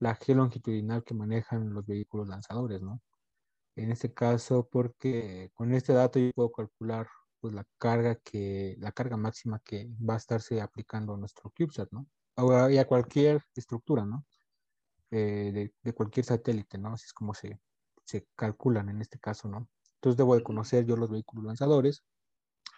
[0.00, 3.00] la G longitudinal que manejan los vehículos lanzadores, ¿no?
[3.76, 7.06] En este caso, porque con este dato yo puedo calcular
[7.46, 11.92] pues la carga que, la carga máxima que va a estarse aplicando a nuestro CubeSat,
[11.92, 12.08] ¿no?
[12.34, 14.26] O y a cualquier estructura, ¿no?
[15.12, 16.94] Eh, de, de cualquier satélite, ¿no?
[16.94, 17.60] Así es como se,
[18.04, 19.68] se calculan en este caso, ¿no?
[19.94, 22.02] Entonces debo de conocer yo los vehículos lanzadores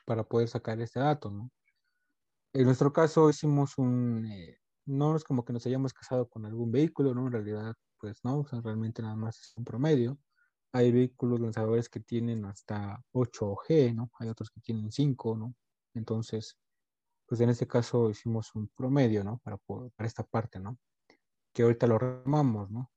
[0.04, 1.50] para poder sacar este dato, ¿no?
[2.52, 6.70] En nuestro caso hicimos un, eh, no es como que nos hayamos casado con algún
[6.70, 7.24] vehículo, ¿no?
[7.26, 10.18] En realidad, pues no, o sea, realmente nada más es un promedio.
[10.72, 14.10] Hay vehículos lanzadores que tienen hasta 8G, ¿no?
[14.18, 15.54] Hay otros que tienen 5, ¿no?
[15.94, 16.58] Entonces,
[17.26, 19.38] pues en este caso hicimos un promedio, ¿no?
[19.44, 20.78] Para, para esta parte, ¿no?
[21.52, 22.90] Que ahorita lo remamos, ¿no?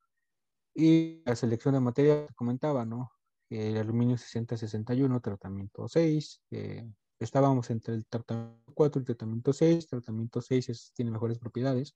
[0.73, 3.11] Y la selección de materia, comentaba, ¿no?
[3.49, 6.41] El aluminio 60-61, tratamiento 6.
[6.51, 9.87] Eh, estábamos entre el tratamiento 4 y el tratamiento 6.
[9.87, 11.95] Tratamiento 6 tiene mejores propiedades.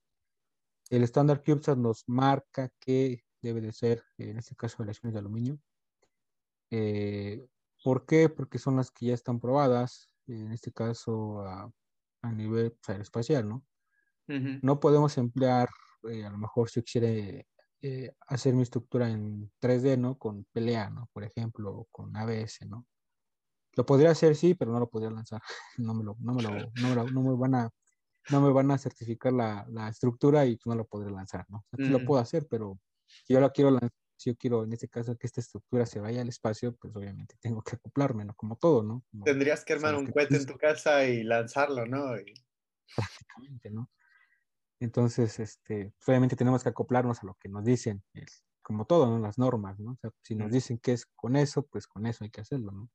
[0.89, 5.59] El estándar CubeSat nos marca que debe de ser, en este caso, aleaciones de aluminio.
[6.71, 7.45] Eh,
[7.83, 8.29] ¿Por qué?
[8.29, 11.71] Porque son las que ya están probadas, en este caso a,
[12.33, 13.63] nivel pues, aeroespacial, ¿no?
[14.27, 15.69] No podemos emplear,
[16.09, 17.47] eh, a lo mejor si quiere
[17.83, 20.17] eh, hacer mi estructura en 3D, ¿no?
[20.17, 21.07] Con PLA, ¿no?
[21.13, 22.87] Por ejemplo, con ABS, ¿no?
[23.73, 25.41] Lo podría hacer, sí, pero no lo podría lanzar.
[25.77, 26.49] No me lo, no me lo,
[27.11, 27.69] no me, van a,
[28.31, 31.63] no me van a certificar la, la estructura y no lo podré lanzar, ¿no?
[31.77, 34.87] sí lo puedo hacer, pero si yo lo quiero lanzar, si yo quiero en este
[34.87, 38.33] caso que esta estructura se vaya al espacio, pues obviamente tengo que acoplarme, ¿no?
[38.35, 39.03] Como todo, ¿no?
[39.23, 42.15] Tendrías que armar un cohete en tu casa y lanzarlo, ¿no?
[42.95, 43.89] Prácticamente, ¿no?
[44.79, 48.03] Entonces, este, pues, obviamente tenemos que acoplarnos a lo que nos dicen,
[48.61, 49.19] como todo, ¿no?
[49.19, 49.91] Las normas, ¿no?
[49.91, 52.71] O sea, si nos dicen que es con eso, pues con eso hay que hacerlo,
[52.71, 52.89] ¿no?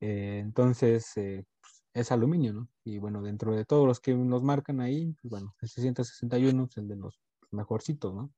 [0.00, 2.68] Eh, entonces, eh, pues, es aluminio, ¿no?
[2.84, 6.76] Y bueno, dentro de todos los que nos marcan ahí, pues bueno, el 661 es
[6.76, 8.32] el de los mejorcitos, ¿no?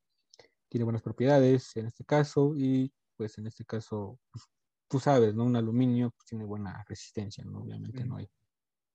[0.69, 4.45] Tiene buenas propiedades en este caso y pues en este caso, pues,
[4.89, 5.45] tú sabes, ¿no?
[5.45, 7.61] Un aluminio pues, tiene buena resistencia, ¿no?
[7.63, 8.29] Obviamente no hay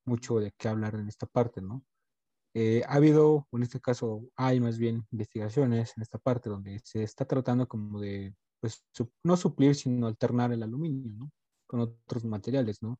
[0.05, 1.84] mucho de qué hablar en esta parte, ¿no?
[2.53, 7.03] Eh, ha habido, en este caso, hay más bien investigaciones en esta parte donde se
[7.03, 8.84] está tratando como de, pues,
[9.23, 11.31] no suplir, sino alternar el aluminio, ¿no?
[11.65, 12.99] Con otros materiales, ¿no?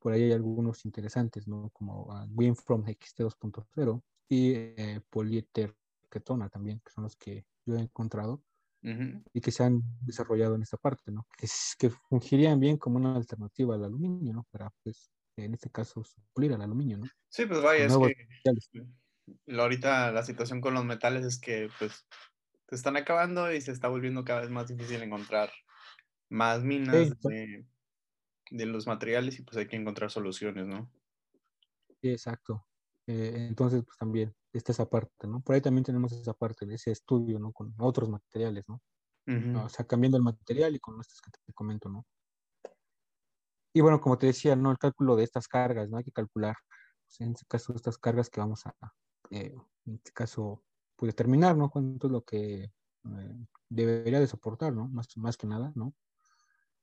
[0.00, 1.70] Por ahí hay algunos interesantes, ¿no?
[1.70, 5.76] Como uh, Winfrom XT 2.0 y eh, poliéter
[6.10, 8.42] ketona también, que son los que yo he encontrado
[8.82, 11.26] y que se han desarrollado en esta parte, ¿no?
[11.36, 11.46] Que,
[11.78, 14.46] que fungirían bien como una alternativa al aluminio, ¿no?
[14.50, 17.06] Para, pues, en este caso, suplir al aluminio, ¿no?
[17.28, 17.96] Sí, pues vaya, es
[18.72, 18.86] que
[19.54, 22.06] ahorita la situación con los metales es que pues
[22.68, 25.50] se están acabando y se está volviendo cada vez más difícil encontrar
[26.28, 27.66] más minas de,
[28.50, 30.90] los materiales y pues hay que encontrar soluciones, ¿no?
[32.00, 32.64] Sí, exacto.
[33.06, 35.40] Eh, entonces, pues también está esa parte, ¿no?
[35.40, 37.52] Por ahí también tenemos esa parte de ese estudio, ¿no?
[37.52, 38.80] Con otros materiales, ¿no?
[39.64, 42.04] O sea, cambiando el material y con estos que te comento, ¿no?
[43.72, 44.72] Y bueno, como te decía, ¿no?
[44.72, 45.98] El cálculo de estas cargas, ¿no?
[45.98, 46.56] Hay que calcular,
[47.06, 48.74] pues, en este caso, estas cargas que vamos a,
[49.30, 49.54] eh,
[49.86, 50.64] en este caso,
[50.96, 51.70] pues determinar, ¿no?
[51.70, 54.88] Cuánto es lo que eh, debería de soportar, ¿no?
[54.88, 55.94] Más, más que nada, ¿no?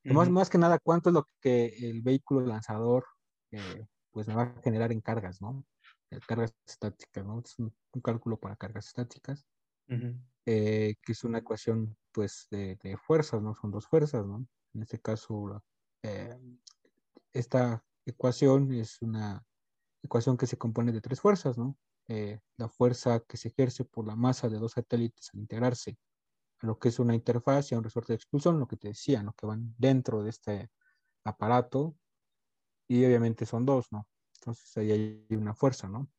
[0.06, 3.06] más, más que nada, cuánto es lo que el vehículo lanzador,
[3.51, 5.65] eh, pues me va a generar en cargas, ¿no?
[6.26, 7.39] Cargas estáticas, ¿no?
[7.39, 9.46] Es un, cálculo para cargas estáticas,
[9.88, 13.56] que es una ecuación, pues, de, de, fuerzas, ¿no?
[13.56, 14.48] Son dos fuerzas, ¿no?
[14.74, 15.62] En este caso,
[17.34, 19.43] esta ecuación es una
[20.04, 21.78] ecuación que se compone de tres fuerzas, ¿no?
[22.08, 25.98] Eh, la fuerza que se ejerce por la masa de dos satélites al integrarse
[26.60, 28.89] a lo que es una interfaz y a un resorte de expulsión, lo que te
[28.89, 29.34] decía, ¿no?
[29.34, 30.70] Que van dentro de este
[31.26, 31.96] aparato
[32.88, 34.08] y obviamente son dos, ¿no?
[34.47, 36.10] Entonces ahí hay una fuerza, ¿no?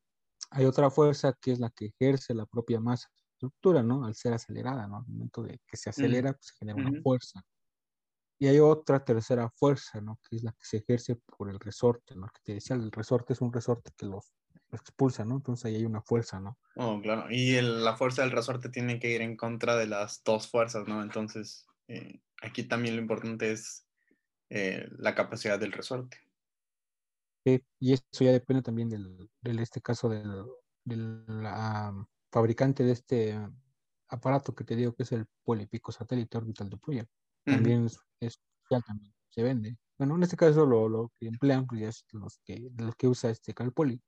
[0.50, 4.04] Hay otra fuerza que es la que ejerce la propia masa estructura, ¿no?
[4.04, 4.98] Al ser acelerada, ¿no?
[4.98, 7.42] Al momento de que se acelera, pues genera una fuerza.
[8.38, 10.20] Y hay otra tercera fuerza, ¿no?
[10.28, 12.26] Que es la que se ejerce por el resorte, ¿no?
[12.26, 14.34] Que te decía, el resorte es un resorte que los,
[14.72, 15.36] expulsa, ¿no?
[15.36, 16.58] Entonces ahí hay una fuerza, ¿no?
[16.76, 17.30] Oh, claro.
[17.30, 21.02] Y la fuerza del resorte tiene que ir en contra de las dos fuerzas, ¿no?
[21.02, 23.86] Entonces, eh, aquí también lo importante es
[24.50, 26.18] eh, la capacidad del resorte.
[27.44, 30.44] Sí, y eso ya depende también del, del este caso del,
[30.84, 31.24] del
[32.30, 33.38] fabricante de este
[34.08, 37.08] aparato que te digo que es el Polipico Satélite Orbital Deployer
[37.48, 37.86] también
[38.20, 39.78] es, también se vende.
[39.98, 43.30] Bueno, en este caso lo, lo que emplean pues es los que, los que usa
[43.30, 44.02] este Calpoli,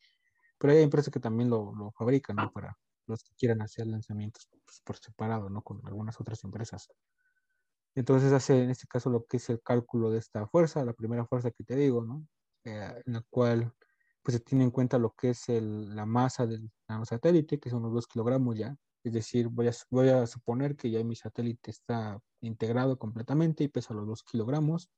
[0.59, 2.51] pero hay empresas que también lo, lo fabrican, ¿no?
[2.53, 5.63] Para los que quieran hacer lanzamientos pues, por separado, ¿no?
[5.63, 6.89] Con algunas otras empresas.
[7.95, 11.25] Entonces hace en este caso lo que es el cálculo de esta fuerza, la primera
[11.27, 12.27] fuerza que te digo, ¿no?
[12.65, 13.73] Eh, en la cual
[14.23, 17.83] pues se tiene en cuenta lo que es el, la masa del nanosatélite, que son
[17.83, 21.71] los dos kilogramos ya, es decir, voy a, voy a suponer que ya mi satélite
[21.71, 24.91] está integrado completamente y pesa los 2 kilogramos.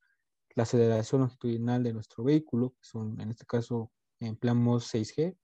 [0.55, 3.91] La aceleración longitudinal de nuestro vehículo, que son, en este caso
[4.21, 5.37] empleamos 6G,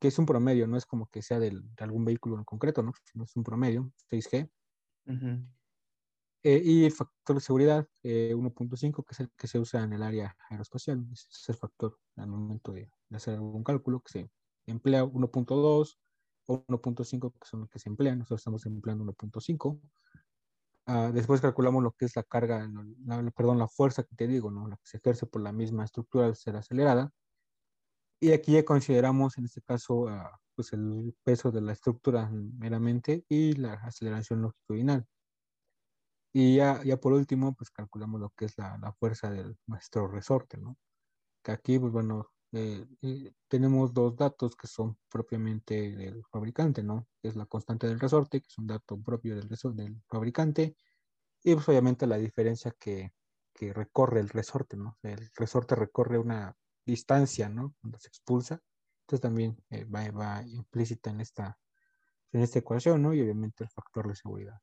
[0.00, 2.92] que es un promedio, no es como que sea de algún vehículo en concreto, ¿no?
[3.04, 4.50] Sino es un promedio, 6G.
[6.44, 9.92] Eh, y el factor de seguridad 1.5, eh, que es el que se usa en
[9.92, 11.04] el área aeroespacial.
[11.12, 14.30] Ese es el factor al momento de, de hacer algún cálculo, que se
[14.66, 15.98] emplea 1.2,
[16.48, 18.18] o 1.5, que son los que se emplean.
[18.18, 19.80] Nosotros estamos empleando 1.5.
[20.86, 22.66] Ah, después calculamos lo que es la carga,
[23.36, 24.66] perdón, la fuerza que te digo, ¿no?
[24.68, 27.12] La que se ejerce por la misma estructura al ser acelerada.
[28.20, 33.24] Y aquí ya consideramos, en este caso, ah, pues el peso de la estructura meramente
[33.28, 35.06] y la aceleración longitudinal.
[36.32, 40.08] Y ya, ya por último, pues calculamos lo que es la, la fuerza de nuestro
[40.08, 40.76] resorte, ¿no?
[41.42, 47.06] Que aquí, pues bueno, eh, eh, tenemos dos datos que son propiamente del fabricante, ¿no?
[47.22, 50.76] Es la constante del resorte, que es un dato propio del, del fabricante,
[51.42, 53.12] y pues obviamente la diferencia que,
[53.54, 54.98] que recorre el resorte, ¿no?
[55.02, 56.56] El resorte recorre una
[56.86, 57.74] distancia, ¿no?
[57.80, 58.60] Cuando se expulsa,
[59.02, 61.58] entonces también eh, va, va, implícita en esta,
[62.32, 63.14] en esta ecuación, ¿no?
[63.14, 64.58] Y obviamente el factor de seguridad.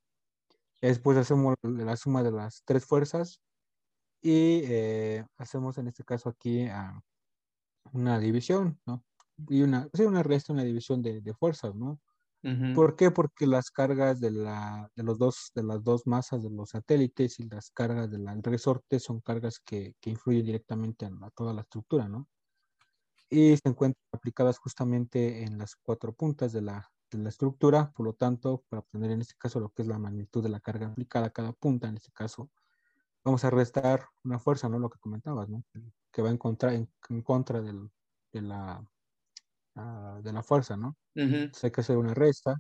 [0.82, 3.42] Después hacemos la suma de las tres fuerzas
[4.22, 4.64] y
[5.38, 7.02] hacemos en este caso aquí a
[7.94, 9.04] una división, ¿no?
[9.50, 12.00] Y una, sí, una resta, una división de, de fuerzas, ¿no?
[12.76, 13.10] ¿Por qué?
[13.10, 17.40] Porque las cargas de, la, de, los dos, de las dos masas de los satélites
[17.40, 22.08] y las cargas del resorte son cargas que, que influyen directamente en toda la estructura,
[22.08, 22.28] ¿no?
[23.32, 28.05] Y se encuentran aplicadas justamente en las cuatro puntas de la, de la estructura, por
[28.05, 30.88] lo tanto, para obtener en este caso lo que es la magnitud de la carga
[30.88, 32.51] aplicada a cada punta, en este caso,
[33.24, 34.80] vamos a restar una fuerza, ¿no?
[34.80, 35.63] Lo que comentabas, ¿no?
[36.11, 36.89] Que va en contra, en,
[37.24, 37.89] contra del,
[38.32, 38.86] de, la,
[39.76, 40.97] uh, de la fuerza, ¿no?
[41.16, 42.59] Entonces hay que hacer una resta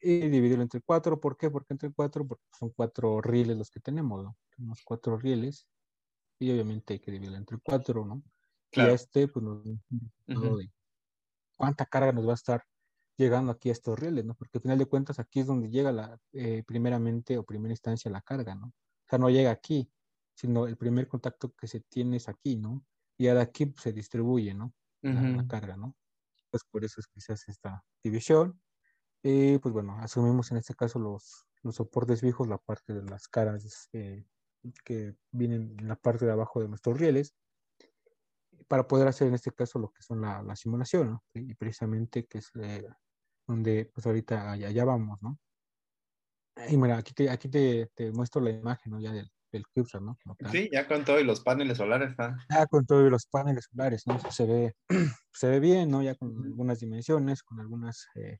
[0.00, 1.20] y dividirlo entre cuatro.
[1.20, 1.50] ¿Por qué?
[1.50, 4.36] Porque entre cuatro, porque son cuatro rieles los que tenemos, ¿no?
[4.56, 5.66] Tenemos cuatro rieles
[6.38, 8.22] y obviamente hay que dividirlo entre cuatro, ¿no?
[8.72, 10.60] Y este, pues, nos, uh
[11.56, 12.64] cuánta carga nos va a estar
[13.16, 14.34] llegando aquí a estos rieles, ¿no?
[14.34, 18.10] Porque al final de cuentas aquí es donde llega la, eh, primeramente o primera instancia
[18.10, 18.66] la carga, ¿no?
[18.68, 19.90] O sea, no llega aquí,
[20.34, 22.84] sino el primer contacto que se tiene es aquí, ¿no?
[23.16, 24.72] Y de aquí pues, se distribuye, ¿no?
[25.02, 25.94] la, carga, ¿no?
[26.50, 28.58] Pues por eso es que se hace esta división.
[29.22, 33.28] Y pues bueno, asumimos en este caso los, los soportes fijos, la parte de las
[33.28, 34.24] caras eh,
[34.84, 37.34] que vienen en la parte de abajo de nuestros rieles,
[38.66, 41.24] para poder hacer en este caso lo que son la, la simulación, ¿no?
[41.34, 42.86] Y precisamente que es eh,
[43.46, 45.38] donde pues ahorita allá, allá vamos, ¿no?
[46.68, 49.00] Y mira, aquí te, aquí te, te muestro la imagen ¿no?
[49.00, 50.18] ya del, del CubeSat, ¿no?
[50.50, 52.36] Sí, ya con todo y los paneles solares está.
[52.50, 54.18] Ya con todo y los paneles solares, ¿no?
[54.30, 54.74] Se ve,
[55.32, 56.02] se ve bien, ¿no?
[56.02, 58.38] Ya con algunas dimensiones, con algunas, eh,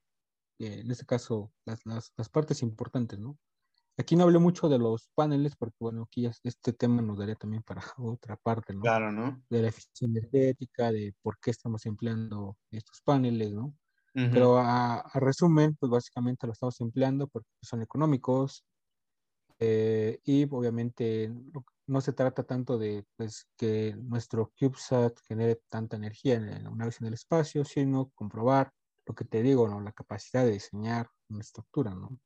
[0.59, 3.39] eh, en este caso, las, las, las, partes importantes, ¿no?
[3.97, 7.37] Aquí no hablé mucho de los paneles porque, bueno, aquí ya este tema nos daría
[7.37, 8.81] también para otra parte, ¿no?
[8.81, 9.43] Claro, ¿no?
[9.49, 13.75] De la eficiencia energética, de por qué estamos empleando estos paneles, ¿no?
[14.15, 18.65] Pero a, resumen, pues básicamente lo estamos empleando porque son económicos
[19.59, 21.33] eh, y obviamente
[21.87, 27.01] no se trata tanto de pues, que nuestro CubeSat genere tanta energía en, una vez
[27.01, 28.73] en el espacio, sino comprobar
[29.07, 29.81] lo que te digo, ¿no?
[29.81, 32.19] La capacidad de diseñar una estructura, ¿no?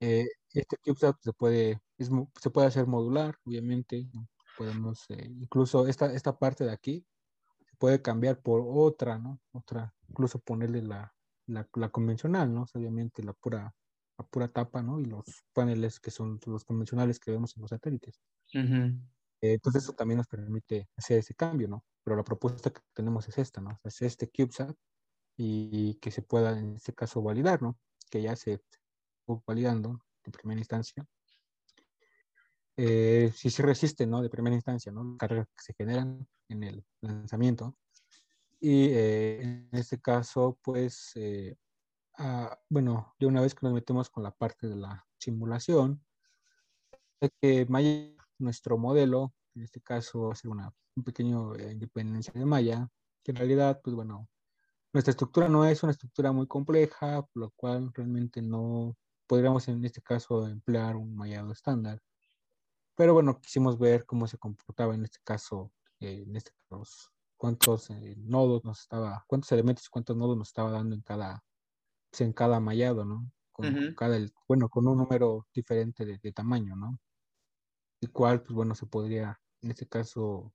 [0.00, 4.08] Eh, este CubeSat se puede, se puede hacer modular, obviamente,
[4.56, 7.04] podemos, eh, incluso esta, esta parte de aquí,
[7.78, 9.40] puede cambiar por otra, ¿no?
[9.52, 11.14] Otra, incluso ponerle la,
[11.46, 12.64] la, la convencional, ¿no?
[12.74, 13.74] Obviamente la pura,
[14.18, 15.00] la pura tapa, ¿no?
[15.00, 18.22] Y los paneles que son los convencionales que vemos en los satélites.
[19.42, 21.84] Eh, entonces eso también nos permite hacer ese cambio, ¿no?
[22.04, 23.78] Pero la propuesta que tenemos es esta, ¿no?
[23.84, 24.76] Es este CubeSat
[25.36, 27.78] y que se pueda en este caso validar, ¿no?
[28.10, 28.62] Que ya se
[29.46, 31.06] validando en primera instancia.
[32.76, 34.22] Eh, si se resiste, ¿no?
[34.22, 35.16] De primera instancia, ¿no?
[35.16, 37.76] Cargas que se generan en el lanzamiento.
[38.60, 41.56] Y eh, en este caso, pues, eh,
[42.18, 46.04] ah, bueno, de una vez que nos metemos con la parte de la simulación,
[47.20, 52.44] es que Maya, nuestro modelo, en este caso, hace una un pequeño eh, independencia de
[52.44, 52.88] Maya,
[53.22, 54.28] que en realidad, pues bueno,
[54.92, 58.96] nuestra estructura no es una estructura muy compleja, por lo cual realmente no
[59.26, 62.00] podríamos en este caso emplear un mallado estándar.
[62.96, 67.90] Pero bueno, quisimos ver cómo se comportaba en este caso eh, en este caso, cuántos
[67.90, 71.42] eh, nodos nos estaba, cuántos elementos y cuántos nodos nos estaba dando en cada,
[72.10, 73.30] pues, en cada mallado, ¿no?
[73.52, 76.98] Con cada, bueno, con un número diferente de, tamaño, ¿no?
[78.00, 80.52] Y cuál, pues bueno, se podría, en este caso,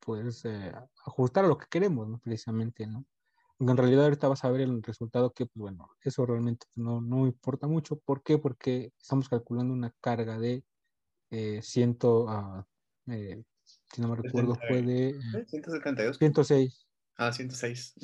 [0.00, 0.72] pues eh,
[1.04, 2.18] ajustar a lo que queremos, ¿no?
[2.18, 3.04] Precisamente, ¿no?
[3.60, 7.26] en realidad ahorita vas a ver el resultado que, pues bueno, eso realmente no, no
[7.26, 7.96] importa mucho.
[7.98, 8.38] ¿Por qué?
[8.38, 10.64] Porque estamos calculando una carga de
[11.30, 12.64] eh, ciento, uh,
[13.12, 13.42] eh,
[13.92, 15.18] si no me recuerdo, fue de...
[15.48, 16.18] 172.
[16.18, 16.86] 106.
[17.16, 17.94] Ah, 106.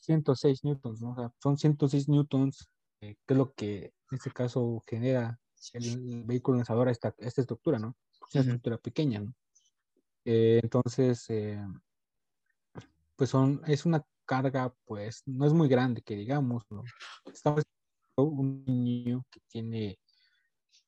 [0.00, 1.12] 106 newtons, ¿no?
[1.12, 2.68] O sea, son 106 newtons,
[3.00, 5.38] eh, que es lo que en este caso genera
[5.72, 7.96] el, vehículo lanzador a esta, esta estructura, ¿no?
[8.28, 9.34] Es una estructura pequeña, ¿no?
[10.24, 11.64] Eh, entonces, eh,
[13.14, 16.82] pues son, es una carga, pues, no es muy grande, que digamos, ¿no?
[17.32, 17.62] Estamos
[18.16, 20.00] un niño que tiene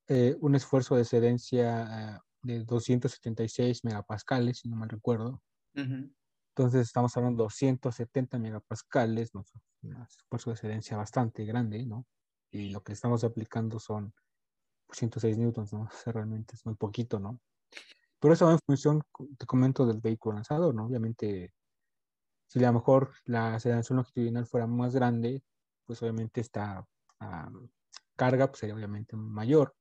[0.09, 5.43] eh, un esfuerzo de excedencia eh, de 276 megapascales, si no mal recuerdo.
[5.75, 9.45] Entonces estamos hablando de 270 megapascales, ¿no?
[9.83, 12.05] un esfuerzo de excedencia bastante grande, ¿no?
[12.51, 14.13] Y lo que estamos aplicando son
[14.91, 15.89] 106 newtons, ¿no?
[16.07, 17.41] O realmente es muy poquito, ¿no?
[18.19, 19.03] Pero eso va en función,
[19.39, 20.87] te comento, del vehículo lanzador, ¿no?
[20.87, 21.53] Obviamente,
[22.49, 25.43] si a lo mejor la aceleración longitudinal fuera más grande,
[25.85, 26.85] pues obviamente esta
[28.17, 29.75] carga pues, sería obviamente mayor.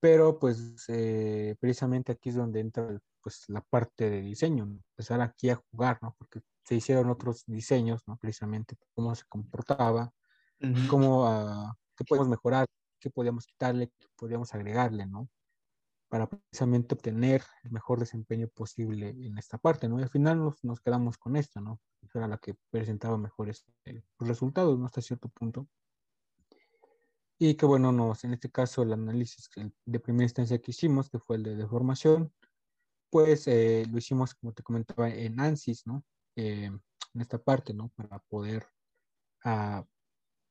[0.00, 5.50] Pero pues eh, precisamente aquí es donde entra pues la parte de diseño, empezar aquí
[5.50, 6.14] a jugar, ¿no?
[6.18, 8.16] Porque se hicieron otros diseños, ¿no?
[8.16, 10.12] Precisamente cómo se comportaba,
[10.88, 12.66] cómo, uh, qué podemos mejorar,
[13.00, 15.28] qué podíamos quitarle, qué podíamos agregarle, ¿no?
[16.08, 19.98] Para precisamente obtener el mejor desempeño posible en esta parte, ¿no?
[19.98, 21.80] Y al final nos, nos quedamos con esta, ¿no?
[22.14, 24.86] Era la que presentaba mejores eh, resultados, ¿no?
[24.86, 25.66] Hasta cierto punto.
[27.38, 29.48] Y que bueno, nos, en este caso el análisis
[29.84, 32.32] de primera instancia que hicimos, que fue el de deformación,
[33.10, 36.04] pues eh, lo hicimos, como te comentaba, en ANSYS, ¿no?
[36.36, 36.70] Eh,
[37.14, 37.90] en esta parte, ¿no?
[37.90, 38.66] Para poder
[39.44, 39.82] uh,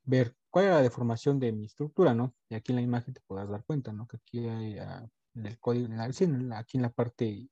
[0.04, 2.34] ver cuál era la deformación de mi estructura, ¿no?
[2.50, 4.08] Y aquí en la imagen te podrás dar cuenta, ¿no?
[4.08, 7.50] Que aquí hay uh, el código, sí, aquí en la parte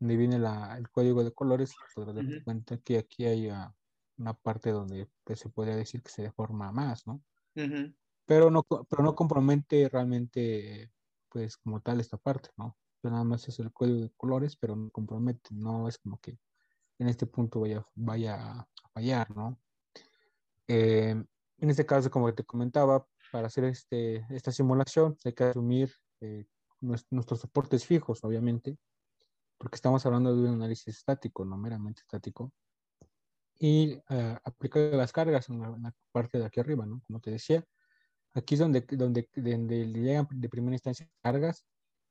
[0.00, 3.74] donde viene la, el código de colores, podrás darte cuenta que aquí hay uh,
[4.16, 7.22] una parte donde pues, se podría decir que se deforma más, ¿no?
[8.28, 10.92] Pero no, pero no compromete realmente,
[11.30, 12.76] pues como tal esta parte, ¿no?
[13.02, 16.38] nada más es el código de colores, pero no compromete, no es como que
[16.98, 19.58] en este punto vaya, vaya a fallar, ¿no?
[20.66, 21.24] Eh,
[21.60, 26.44] en este caso, como te comentaba, para hacer este, esta simulación hay que asumir eh,
[26.80, 28.76] nuestros soportes fijos, obviamente,
[29.56, 32.52] porque estamos hablando de un análisis estático, no meramente estático,
[33.58, 37.00] y uh, aplicar las cargas en la, parte de aquí arriba, ¿no?
[37.06, 37.64] Como te decía,
[38.34, 41.64] Aquí es donde, donde, donde llegan de primera instancia cargas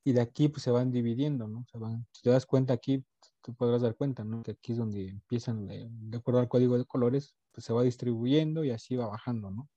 [0.03, 1.65] y de aquí pues se van dividiendo, ¿no?
[1.71, 3.05] Se van, si te das cuenta aquí,
[3.41, 4.41] tú podrás dar cuenta, ¿no?
[4.43, 7.83] Que aquí es donde empiezan, de, de acuerdo al código de colores, pues se va
[7.83, 9.69] distribuyendo y así va bajando, ¿no?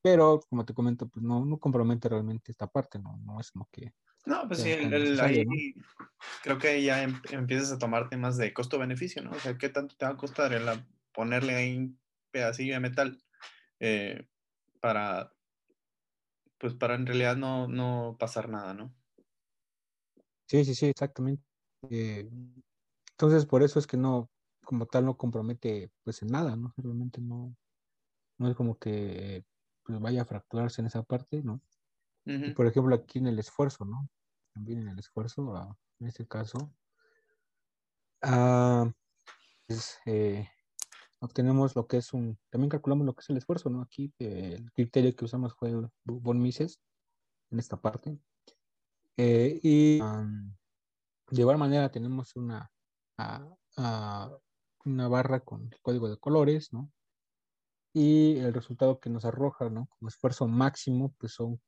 [0.02, 3.18] pero, como te comento, pues no, no compromete realmente esta parte, ¿no?
[3.18, 3.92] No es como que
[4.26, 5.46] no, pues sí, el, ahí
[6.44, 9.32] creo que ya em, empiezas a tomar temas de costo-beneficio, ¿no?
[9.32, 10.66] O sea, ¿qué tanto te va a costar el
[11.14, 12.00] ponerle ahí un
[12.32, 13.24] pedacillo de metal
[13.80, 14.28] eh,
[14.80, 15.32] para,
[16.58, 18.94] pues para en realidad no, no pasar nada, ¿no?
[20.48, 21.44] Sí, sí, sí, exactamente.
[21.90, 22.30] Eh,
[23.12, 24.30] entonces, por eso es que no,
[24.64, 26.74] como tal, no compromete pues en nada, ¿no?
[26.78, 27.56] Realmente no,
[28.38, 29.46] no es como que
[29.84, 31.62] pues, vaya a fracturarse en esa parte, ¿no?
[32.56, 34.10] por ejemplo, aquí en el esfuerzo, ¿no?
[34.56, 36.74] También en el esfuerzo, ah, en este caso,
[38.22, 38.90] ah,
[39.68, 40.50] pues, eh,
[41.20, 43.82] obtenemos lo que es un, también calculamos lo que es el esfuerzo, ¿no?
[43.82, 45.74] Aquí eh, el criterio que usamos fue
[46.06, 46.80] von Mises
[47.52, 48.18] en esta parte.
[49.18, 52.72] Eh, y de igual manera tenemos una,
[53.18, 54.30] ah,
[54.86, 56.90] una barra con el código de colores, ¿no?
[57.96, 59.88] y el resultado que nos arroja, ¿no?
[59.88, 61.62] Como esfuerzo máximo, pues son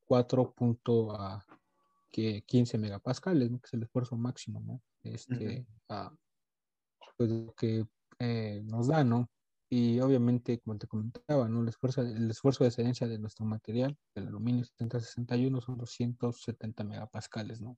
[2.11, 3.59] 4.15 megapascales, ¿no?
[3.59, 4.81] Que es el esfuerzo máximo, ¿no?
[5.03, 5.65] Este,
[7.17, 7.85] pues lo que
[8.19, 9.29] eh, nos da, ¿no?
[9.69, 11.61] Y obviamente, como te comentaba, ¿no?
[11.61, 17.61] El esfuerzo, el esfuerzo de excelencia de nuestro material, el aluminio 7061, son 270 megapascales,
[17.61, 17.77] ¿no?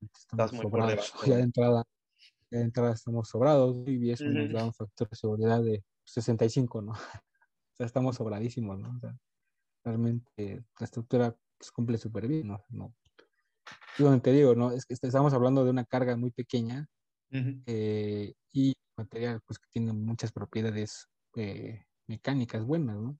[0.00, 1.12] Estamos sobrados.
[1.26, 1.84] Ya de entrada,
[2.50, 6.82] ya de entrada estamos sobrados y eso nos da un factor de seguridad de 65,
[6.82, 6.92] ¿no?
[7.74, 8.94] O sea, estamos sobradísimos, ¿no?
[8.96, 9.18] O sea,
[9.84, 12.94] realmente la estructura pues, cumple súper bien, ¿no?
[13.96, 14.72] donde te digo, ¿no?
[14.72, 16.86] Es que estamos hablando de una carga muy pequeña
[17.30, 21.06] eh, y material pues que tiene muchas propiedades
[21.36, 23.18] eh, mecánicas buenas, ¿no?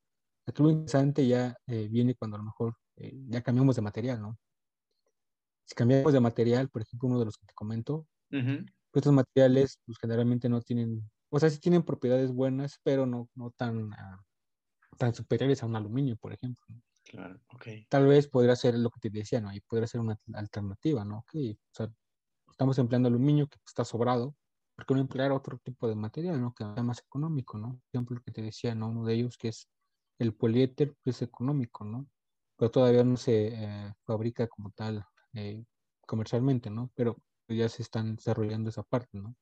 [0.58, 2.76] Lo interesante ya eh, viene cuando a lo mejor
[3.28, 4.38] ya cambiamos de material, ¿no?
[5.64, 8.06] Si cambiamos de material, por ejemplo, uno de los que te comento,
[8.90, 13.30] pues estos materiales pues generalmente no tienen, o sea, sí tienen propiedades buenas, pero no,
[13.34, 14.20] no tan, ah,
[14.98, 16.64] tan superiores a un aluminio, por ejemplo.
[17.14, 17.66] Claro, ok.
[17.88, 19.52] Tal vez podría ser lo que te decía, ¿no?
[19.52, 21.18] Y podría ser una alternativa, ¿no?
[21.18, 21.92] Ok, o sea,
[22.50, 24.34] estamos empleando aluminio que está sobrado,
[24.74, 26.52] ¿por qué no emplear otro tipo de material, ¿no?
[26.52, 27.68] Que sea más económico, ¿no?
[27.68, 28.88] Por ejemplo, lo que te decía, ¿no?
[28.88, 29.68] Uno de ellos que es
[30.18, 32.08] el poliéter, que es económico, ¿no?
[32.56, 35.04] Pero todavía no se eh, fabrica como tal
[35.34, 35.64] eh,
[36.06, 36.90] comercialmente, ¿no?
[36.96, 39.36] Pero ya se están desarrollando esa parte, ¿no?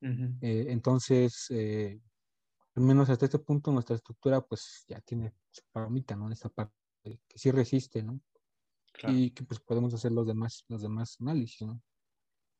[0.00, 6.26] Eh, entonces, al menos hasta este punto nuestra estructura pues ya tiene su palomita, ¿no?
[6.26, 8.20] En esta parte que sí resiste, ¿no?
[9.06, 11.80] Y que pues podemos hacer los demás, los demás análisis, ¿no?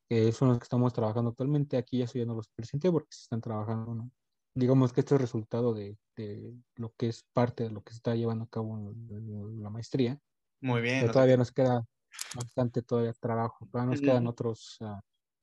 [0.07, 1.77] Que son los que estamos trabajando actualmente.
[1.77, 4.11] Aquí eso ya no los presenté porque se están trabajando, ¿no?
[4.55, 7.97] Digamos que esto es resultado de, de, lo que es parte de lo que se
[7.97, 10.19] está llevando a cabo en, la maestría.
[10.61, 11.01] Muy bien.
[11.01, 11.85] Pero todavía nos queda
[12.35, 13.67] bastante todavía trabajo.
[13.71, 14.99] Todavía nos quedan otros uh,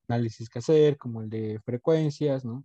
[0.09, 2.65] análisis que hacer, como el de frecuencias, ¿no?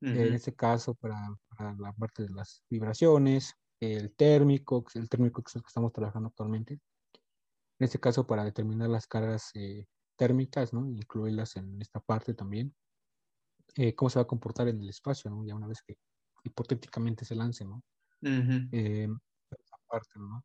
[0.00, 1.18] En este caso, para,
[1.56, 6.28] para, la parte de las vibraciones, el térmico, que es el térmico que estamos trabajando
[6.28, 6.80] actualmente.
[7.78, 10.88] En este caso, para determinar las cargas eh, térmicas, ¿no?
[10.88, 12.74] Incluirlas en esta parte también.
[13.76, 15.44] Eh, cómo se va a comportar en el espacio, ¿no?
[15.44, 15.96] Ya una vez que
[16.42, 17.82] hipotéticamente se lance, ¿no?
[18.72, 19.08] Eh,
[19.88, 20.44] parte, ¿no?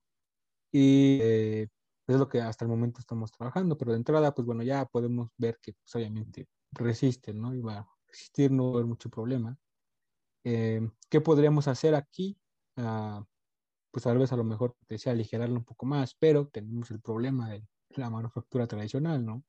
[0.71, 1.69] Y es
[2.07, 5.57] lo que hasta el momento estamos trabajando, pero de entrada, pues bueno, ya podemos ver
[5.61, 7.55] que pues, obviamente resiste, ¿no?
[7.55, 9.57] Y va a resistir, no va a haber mucho problema.
[10.43, 12.37] ¿Qué podríamos hacer aquí?
[12.77, 13.23] Ah,
[13.91, 17.49] pues tal vez a lo mejor desea aligerarlo un poco más, pero tenemos el problema
[17.51, 19.43] de la manufactura tradicional, ¿no?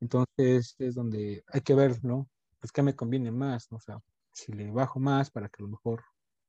[0.00, 2.28] Entonces es donde hay que ver, ¿no?
[2.60, 3.78] Pues qué me conviene más, ¿no?
[3.78, 4.00] O sea,
[4.32, 6.02] si le bajo más para que a lo mejor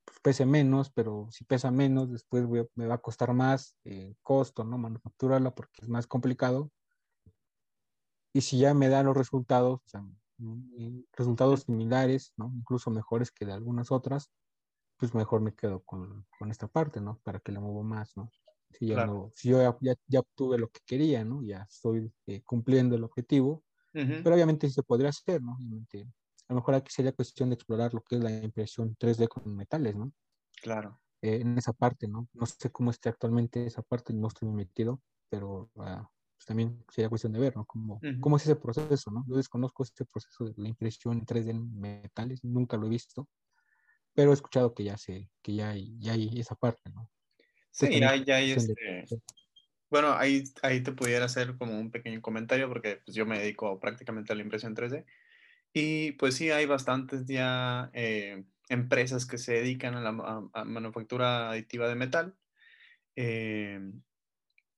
[0.05, 2.45] pues, pese menos, pero si pesa menos, después
[2.76, 4.78] me va a costar más eh, costo, ¿no?
[4.78, 6.72] Manufacturarla porque es más complicado.
[8.34, 10.05] Y si ya me dan los resultados, o sea,
[11.13, 12.53] resultados similares, ¿no?
[12.55, 14.32] Incluso mejores que de algunas otras,
[14.98, 17.20] pues mejor me quedo con, con, esta parte, ¿no?
[17.24, 18.32] Para que le muevo más, ¿no?
[18.72, 21.41] Si, ya no, si yo ya, ya, obtuve lo que quería, ¿no?
[21.43, 25.56] Ya estoy eh, cumpliendo el objetivo, pero obviamente se podría hacer, ¿no?
[25.56, 26.08] Obviamente,
[26.48, 29.56] a lo mejor aquí sería cuestión de explorar lo que es la impresión 3D con
[29.56, 30.12] metales, ¿no?
[30.62, 31.00] Claro.
[31.22, 32.28] Eh, en esa parte, ¿no?
[32.34, 36.04] No sé cómo esté actualmente esa parte, no estoy metido, pero uh,
[36.36, 37.66] pues también sería cuestión de ver, ¿no?
[37.66, 39.26] Cómo, cómo es ese proceso, ¿no?
[39.28, 43.28] Yo desconozco ese proceso de la impresión 3D en metales, nunca lo he visto
[44.18, 47.07] pero he escuchado que ya se, que ya hay, ya hay esa parte, ¿no?
[47.70, 49.05] Sí, ya, ya hay este...
[49.91, 53.80] Bueno, ahí, ahí te pudiera hacer como un pequeño comentario porque pues, yo me dedico
[53.80, 55.05] prácticamente a la impresión 3D
[55.72, 60.11] y pues sí, hay bastantes ya eh, empresas que se dedican a la
[60.65, 62.36] manufactura aditiva de metal
[63.15, 63.80] eh,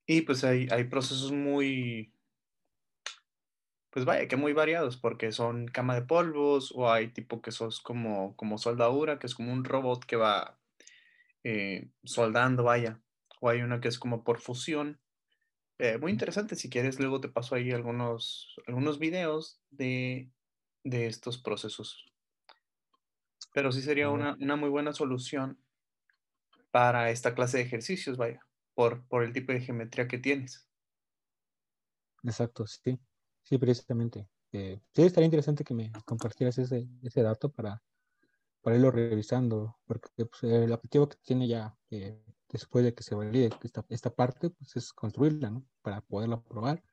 [0.06, 2.14] y pues hay, hay procesos muy,
[4.00, 7.82] pues vaya, que muy variados, porque son cama de polvos, o hay tipo que sos
[7.82, 10.58] como, como soldadura, que es como un robot que va
[11.44, 13.02] eh, soldando, vaya,
[13.42, 15.02] o hay una que es como por fusión.
[15.80, 20.32] Eh, muy interesante, si quieres, luego te paso ahí algunos, algunos videos de,
[20.86, 22.06] de estos procesos.
[23.54, 25.60] Pero sí sería una, una, muy buena solución
[26.72, 30.70] para esta clase de ejercicios, vaya, por, por el tipo de geometría que tienes.
[32.24, 32.98] Exacto, sí.
[33.50, 34.30] Sí, precisamente.
[34.52, 37.82] Eh, sí, estaría interesante que me compartieras ese, ese dato para,
[38.62, 43.16] para irlo revisando, porque pues, el objetivo que tiene ya eh, después de que se
[43.16, 45.66] valide esta, esta parte, pues es construirla, ¿no?
[45.82, 46.84] Para poderla probar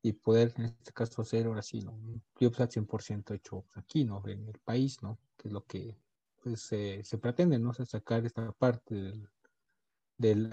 [0.00, 1.90] y poder, en este caso, hacer ahora sí, ¿no?
[1.90, 4.22] Un CubeSat 100% hecho aquí, ¿no?
[4.28, 5.18] En el país, ¿no?
[5.36, 5.98] Que es lo que
[6.40, 7.74] pues, se pretende, ¿no?
[7.74, 9.28] sacar esta parte del,
[10.18, 10.50] del,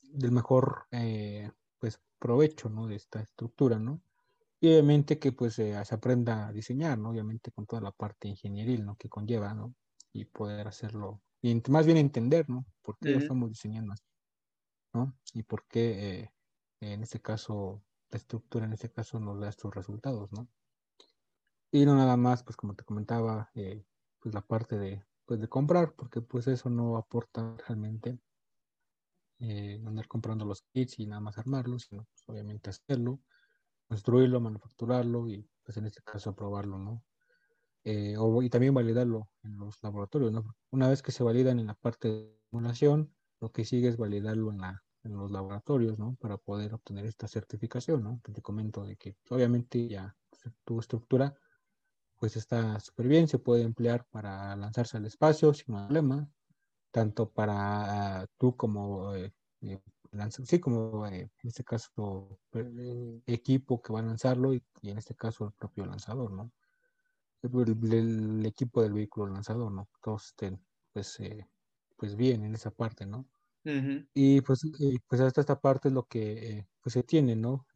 [0.00, 1.50] del mejor, eh,
[1.80, 2.86] pues, provecho, ¿no?
[2.86, 4.00] De esta estructura, ¿no?
[4.64, 7.10] Y obviamente que pues se aprenda a diseñar, ¿no?
[7.10, 8.96] Obviamente con toda la parte ingenieril, ¿no?
[8.96, 9.74] Que conlleva, ¿no?
[10.10, 12.64] Y poder hacerlo, y más bien entender, ¿no?
[12.80, 14.04] ¿Por qué lo estamos diseñando así?
[14.94, 15.14] ¿No?
[15.34, 16.30] Y por qué eh,
[16.80, 20.48] en este caso, la estructura en este caso nos da estos resultados, ¿no?
[21.70, 23.84] Y no nada más, pues como te comentaba, eh,
[24.18, 28.18] pues la parte de, pues, de comprar, porque pues eso no aporta realmente
[29.40, 33.20] eh, andar comprando los kits y nada más armarlos, sino pues, obviamente hacerlo
[33.94, 37.04] construirlo, manufacturarlo y pues en este caso aprobarlo, ¿no?
[37.84, 40.42] Eh, y también validarlo en los laboratorios, ¿no?
[40.70, 44.50] Una vez que se validan en la parte de simulación, lo que sigue es validarlo
[44.50, 46.16] en la, en los laboratorios, ¿no?
[46.20, 48.20] Para poder obtener esta certificación, ¿no?
[48.24, 50.16] Te comento de que obviamente ya
[50.64, 51.32] tu estructura
[52.18, 56.28] pues está súper bien, se puede emplear para lanzarse al espacio sin problema,
[56.90, 59.32] tanto para tú como eh,
[60.14, 64.98] eh sí, como eh, en este caso el equipo que va a lanzarlo y, en
[64.98, 66.52] este caso el propio lanzador, ¿no?
[67.42, 69.88] El, equipo del vehículo lanzador, ¿no?
[70.02, 71.46] Todos estén pues, eh,
[71.96, 73.26] pues bien en esa parte, ¿no?
[74.12, 74.60] Y pues,
[75.08, 77.66] pues hasta esta parte es lo que pues se tiene, ¿no?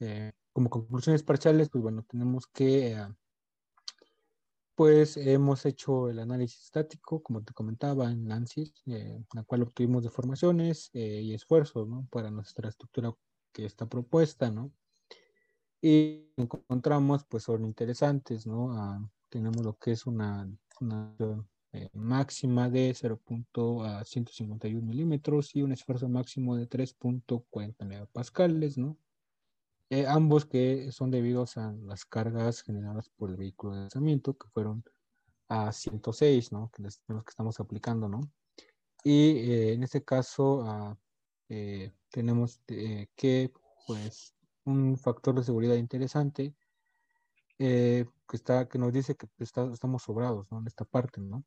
[0.52, 2.96] como conclusiones parciales, pues bueno, tenemos que
[4.78, 10.04] pues hemos hecho el análisis estático, como te comentaba, en ANSYS, eh, la cual obtuvimos
[10.04, 12.06] deformaciones eh, y esfuerzos ¿no?
[12.12, 13.12] para nuestra estructura
[13.52, 14.70] que está propuesta, ¿no?
[15.82, 18.70] Y encontramos, pues son interesantes, ¿no?
[18.70, 20.48] Ah, tenemos lo que es una,
[21.72, 28.96] eh, máxima de 0.151 milímetros y un esfuerzo máximo de 3.40 megapascales, ¿no?
[29.90, 34.48] Eh, ambos que son debidos a las cargas generadas por el vehículo de lanzamiento, que
[34.48, 34.84] fueron
[35.48, 36.70] a 106, ¿no?
[36.70, 38.20] Que los que estamos aplicando, ¿no?
[39.02, 40.98] Y eh, en este caso ah,
[41.48, 43.50] eh, tenemos que,
[43.86, 44.34] pues,
[44.64, 46.54] un factor de seguridad interesante
[47.56, 50.58] que, está, que nos dice que estamos sobrados, ¿no?
[50.58, 51.44] En esta parte, ¿no?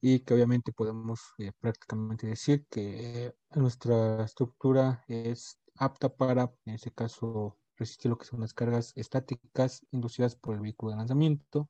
[0.00, 1.20] Y que obviamente podemos
[1.60, 8.40] prácticamente decir que nuestra estructura es apta para, en este caso, resistir lo que son
[8.40, 11.68] las cargas estáticas inducidas por el vehículo de lanzamiento.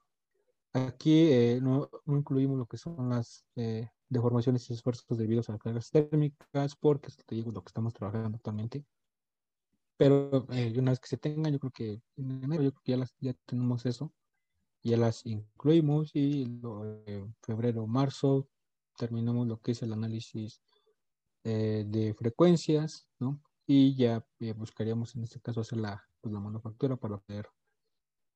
[0.73, 5.61] Aquí eh, no, incluimos lo que son las eh, deformaciones y esfuerzos debidos a las
[5.61, 8.85] cargas térmicas, porque te digo lo que estamos trabajando actualmente.
[9.97, 12.93] Pero eh, una vez que se tengan, yo creo que en enero yo creo que
[12.93, 14.13] ya, las, ya tenemos eso,
[14.83, 16.43] ya las incluimos y
[17.07, 18.49] en febrero, marzo
[18.97, 20.61] terminamos lo que es el análisis
[21.45, 23.41] de frecuencias, ¿no?
[23.67, 27.47] Y ya eh, buscaríamos en este caso hacer la, pues, la manufactura para poder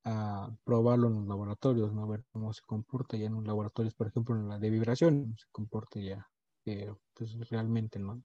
[0.05, 2.05] ah, probarlo en los laboratorios, ¿no?
[2.05, 5.37] A ver cómo se comporta ya en un laboratorio, por ejemplo, en la de vibración,
[5.39, 6.27] se comporta ya
[6.65, 8.23] eh, pues realmente, ¿no?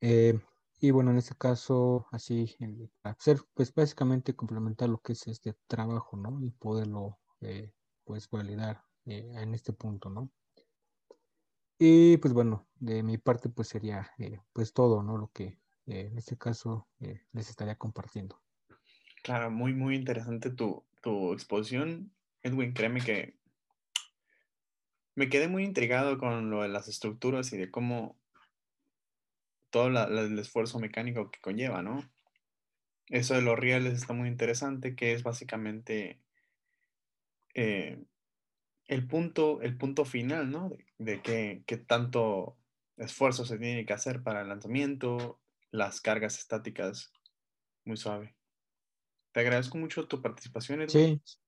[0.00, 0.38] Eh,
[0.80, 2.56] y bueno, en este caso, así,
[3.04, 6.40] hacer, pues básicamente complementar lo que es este trabajo, ¿no?
[6.44, 7.20] Y poderlo,
[8.04, 10.30] pues, validar en este punto, ¿no?
[11.84, 15.18] Y pues bueno, de mi parte pues sería eh, pues todo, ¿no?
[15.18, 15.58] Lo que
[15.88, 18.40] eh, en este caso eh, les estaría compartiendo.
[19.24, 22.12] Claro, muy, muy interesante tu, tu exposición.
[22.44, 23.34] Edwin, créeme que
[25.16, 28.16] me quedé muy intrigado con lo de las estructuras y de cómo
[29.70, 32.08] todo el esfuerzo mecánico que conlleva, ¿no?
[33.08, 36.20] Eso de los rieles está muy interesante, que es básicamente
[38.86, 40.70] el punto, el punto final, ¿no?
[40.98, 42.58] De, qué, tanto
[42.96, 47.12] esfuerzo se tiene que hacer para el lanzamiento, las cargas estáticas,
[47.84, 48.36] muy suave.
[49.32, 51.20] Te agradezco mucho tu participación, Edwin.
[51.24, 51.38] Sí.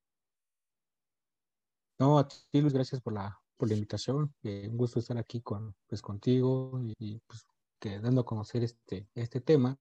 [1.99, 4.35] No, a ti, Luis, gracias por la, por la invitación.
[4.43, 7.47] Eh, un gusto estar aquí con, pues, contigo y, pues,
[7.79, 9.79] que dando a conocer este, este tema,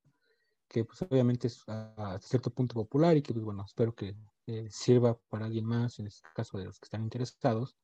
[0.68, 4.16] que pues obviamente es a, cierto punto popular y que pues bueno, espero que
[4.46, 7.78] eh, sirva para alguien más, en este caso de los que están interesados,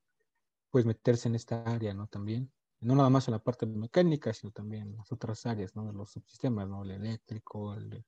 [0.69, 2.07] pues meterse en esta área, ¿no?
[2.07, 2.51] También,
[2.81, 5.85] no nada más en la parte mecánica, sino también en las otras áreas, ¿no?
[5.85, 6.83] De los subsistemas, ¿no?
[6.83, 8.05] El eléctrico, el de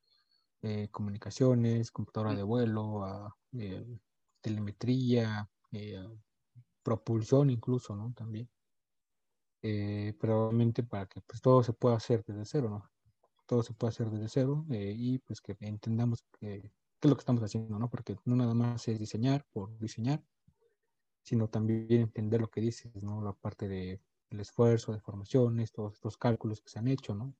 [0.64, 3.86] eh, comunicaciones, computadora de vuelo, ah, eh,
[4.42, 5.50] telemetría,
[6.84, 8.14] propulsión incluso, ¿no?
[8.14, 8.50] También.
[10.20, 12.92] probablemente para que pues todo se pueda hacer desde cero, ¿no?
[13.46, 16.72] Todo se puede hacer desde cero y pues que entendamos que
[17.02, 17.90] qué es lo que estamos haciendo, ¿no?
[17.90, 20.24] Porque no nada más es diseñar por diseñar,
[21.24, 23.22] sino también entender lo que dices, ¿no?
[23.24, 24.00] La parte de
[24.30, 27.36] el esfuerzo, de formaciones, todos estos cálculos que se han hecho, ¿no?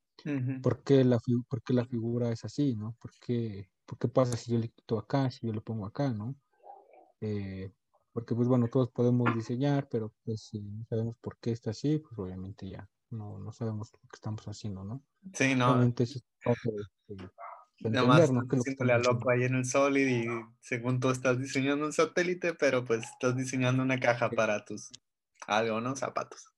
[0.62, 2.96] ¿Por, qué la, ¿Por qué la figura es así, ¿no?
[3.00, 6.12] ¿Por qué, ¿Por qué pasa si yo le quito acá, si yo le pongo acá,
[6.12, 6.36] ¿no?
[7.22, 7.72] Eh,
[8.12, 12.00] porque, pues bueno, todos podemos diseñar, pero pues si no sabemos por qué está así,
[12.00, 15.02] pues obviamente ya no, no sabemos lo que estamos haciendo, ¿no?
[15.34, 15.72] Sí, no.
[15.72, 16.24] Obviamente es
[17.84, 20.28] Nada más a loco ahí en el Solid y
[20.60, 24.92] según tú estás diseñando un satélite, pero pues estás diseñando una caja para tus
[25.48, 25.96] algo, ¿no?
[25.96, 26.54] Zapatos.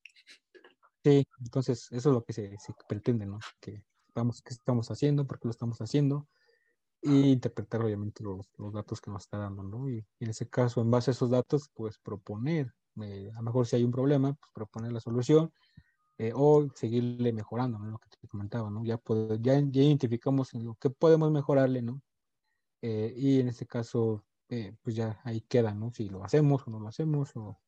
[1.03, 2.57] Sí, entonces eso es lo que se,
[2.87, 3.39] pretende, ¿no?
[3.61, 6.27] Que vamos, qué estamos haciendo, por qué lo estamos haciendo,
[7.01, 9.89] y interpretar obviamente los, datos que nos está dando, ¿no?
[9.89, 13.67] Y, en ese caso, en base a esos datos, pues proponer, eh, a lo mejor
[13.67, 15.51] si hay un problema, pues proponer la solución
[16.17, 17.91] eh, o seguirle mejorando, ¿no?
[17.91, 18.83] Lo que te comentaba, ¿no?
[18.83, 18.99] Ya,
[19.39, 22.01] ya, identificamos lo que podemos mejorarle, ¿no?
[22.81, 25.91] Eh, y en este caso, eh, pues ya ahí queda, ¿no?
[25.91, 27.59] Si lo hacemos o no lo hacemos, o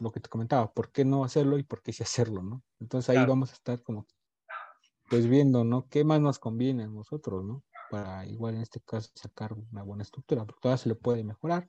[0.00, 2.62] lo que te comentaba, ¿por qué no hacerlo y por qué sí hacerlo, ¿no?
[2.80, 4.06] Entonces ahí vamos a estar como
[5.08, 5.88] pues viendo, ¿no?
[5.88, 7.64] ¿Qué más nos conviene a nosotros, ¿no?
[7.90, 11.68] Para igual en este caso sacar una buena estructura, porque todavía se le puede mejorar.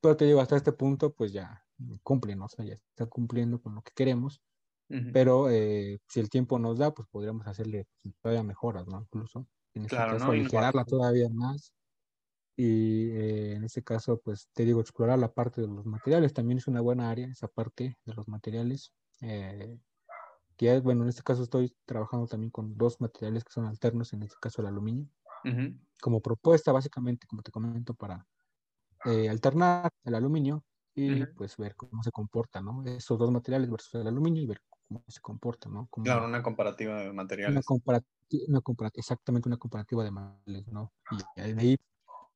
[0.00, 1.64] Pero te digo, hasta este punto, pues ya
[2.02, 2.46] cumple, ¿no?
[2.46, 4.42] O sea, ya está cumpliendo con lo que queremos.
[5.12, 9.00] Pero eh, si el tiempo nos da, pues podríamos hacerle pues, todavía mejoras, ¿no?
[9.02, 10.46] Incluso en este Claro, caso, ¿no?
[10.88, 11.72] Todavía más.
[12.56, 16.58] Y eh, en este caso, pues te digo, explorar la parte de los materiales también
[16.58, 18.92] es una buena área, esa parte de los materiales.
[19.22, 19.78] Eh,
[20.56, 24.24] que bueno, en este caso estoy trabajando también con dos materiales que son alternos, en
[24.24, 25.08] este caso el aluminio,
[25.44, 28.26] Ujú, como propuesta básicamente, como te comento, para
[29.04, 30.64] eh, alternar el aluminio
[30.94, 31.26] y Ujú.
[31.28, 32.84] pues ver cómo se comporta, ¿no?
[32.86, 34.60] Esos dos materiales versus el aluminio y ver
[34.90, 35.88] cómo se comporta, ¿no?
[35.90, 37.10] Como Claro, una comparativa de
[37.46, 37.62] una materiales.
[37.62, 38.08] comparativa,
[38.48, 40.92] una compara- exactamente una comparativa de materiales, ¿no?
[41.08, 41.76] Y de ahí,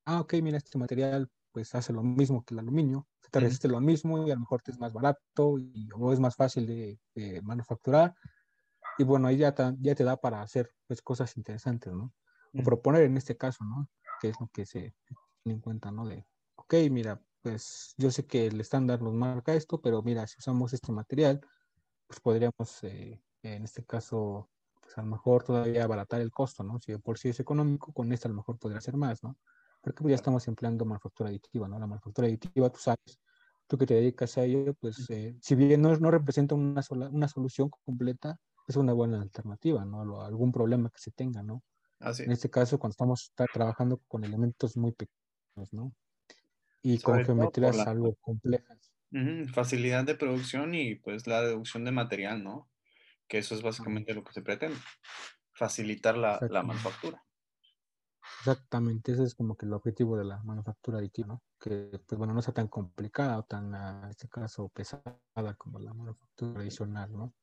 [0.07, 3.41] ah, ok, mira, este material pues hace lo mismo que el aluminio, te Ujú.
[3.41, 6.37] resiste lo mismo y a lo mejor te es más barato y, o es más
[6.37, 8.15] fácil de, de manufacturar.
[8.99, 12.15] Y bueno, ahí ya te, ya te da para hacer pues cosas interesantes, ¿no?
[12.57, 12.65] O Ujú.
[12.65, 13.89] proponer en este caso, ¿no?
[14.21, 14.95] Que es lo que se
[15.45, 16.07] tiene en cuenta, ¿no?
[16.07, 16.27] De,
[16.57, 20.73] ok, mira, pues yo sé que el estándar nos marca esto, pero mira, si usamos
[20.75, 21.41] este material,
[22.07, 24.51] pues podríamos, eh, en este caso,
[24.81, 26.79] pues a lo mejor todavía abaratar el costo, ¿no?
[26.81, 29.39] Si por sí es económico, con este a lo mejor podría ser más, ¿no?
[29.83, 31.79] Porque pues ya estamos empleando manufactura aditiva, ¿no?
[31.79, 33.21] La manufactura aditiva, tú sabes,
[33.67, 37.09] tú que te dedicas a ello, pues eh, si bien no, no representa una, sola,
[37.11, 40.23] una solución completa, es una buena alternativa, ¿no?
[40.23, 41.63] Algún problema que se tenga, ¿no?
[41.99, 42.35] Así En es.
[42.35, 45.95] este caso, cuando estamos tra- trabajando con elementos muy pequeños, ¿no?
[46.83, 48.94] Y con Sobre la geometrías algo complejas.
[49.53, 52.69] Facilidad de producción y pues la reducción de material, ¿no?
[53.29, 54.77] Que eso es básicamente lo que se pretende,
[55.53, 57.23] facilitar la, manufactura.
[58.41, 61.43] Exactamente, ese es como que el objetivo de la manufactura aditiva, ¿no?
[61.61, 65.15] Que, pues bueno, no sea tan complicada o tan, en este caso, pesada
[65.57, 67.35] como la manufactura tradicional, ¿no?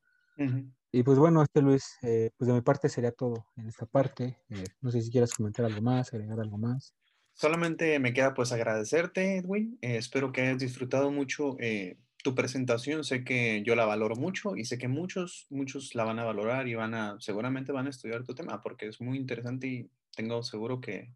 [0.90, 4.38] Y pues bueno, este Luis, eh, pues de mi parte sería todo en esta parte.
[4.50, 6.94] Eh, no sé si quieras comentar algo más, agregar algo más.
[7.34, 9.78] Solamente me queda pues agradecerte, Edwin.
[9.80, 13.04] Eh, espero que hayas disfrutado mucho eh, tu presentación.
[13.04, 16.68] Sé que yo la valoro mucho y sé que muchos, muchos la van a valorar
[16.68, 20.42] y van a, seguramente van a estudiar tu tema porque es muy interesante y tengo
[20.42, 21.14] seguro que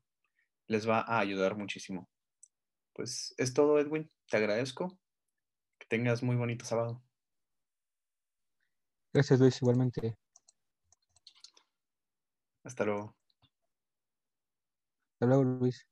[0.66, 2.08] les va a ayudar muchísimo.
[2.92, 4.10] Pues es todo, Edwin.
[4.28, 4.98] Te agradezco.
[5.78, 7.02] Que tengas muy bonito sábado.
[9.12, 10.16] Gracias, Luis, igualmente.
[12.64, 13.16] Hasta luego.
[15.14, 15.86] Hasta luego, Luis.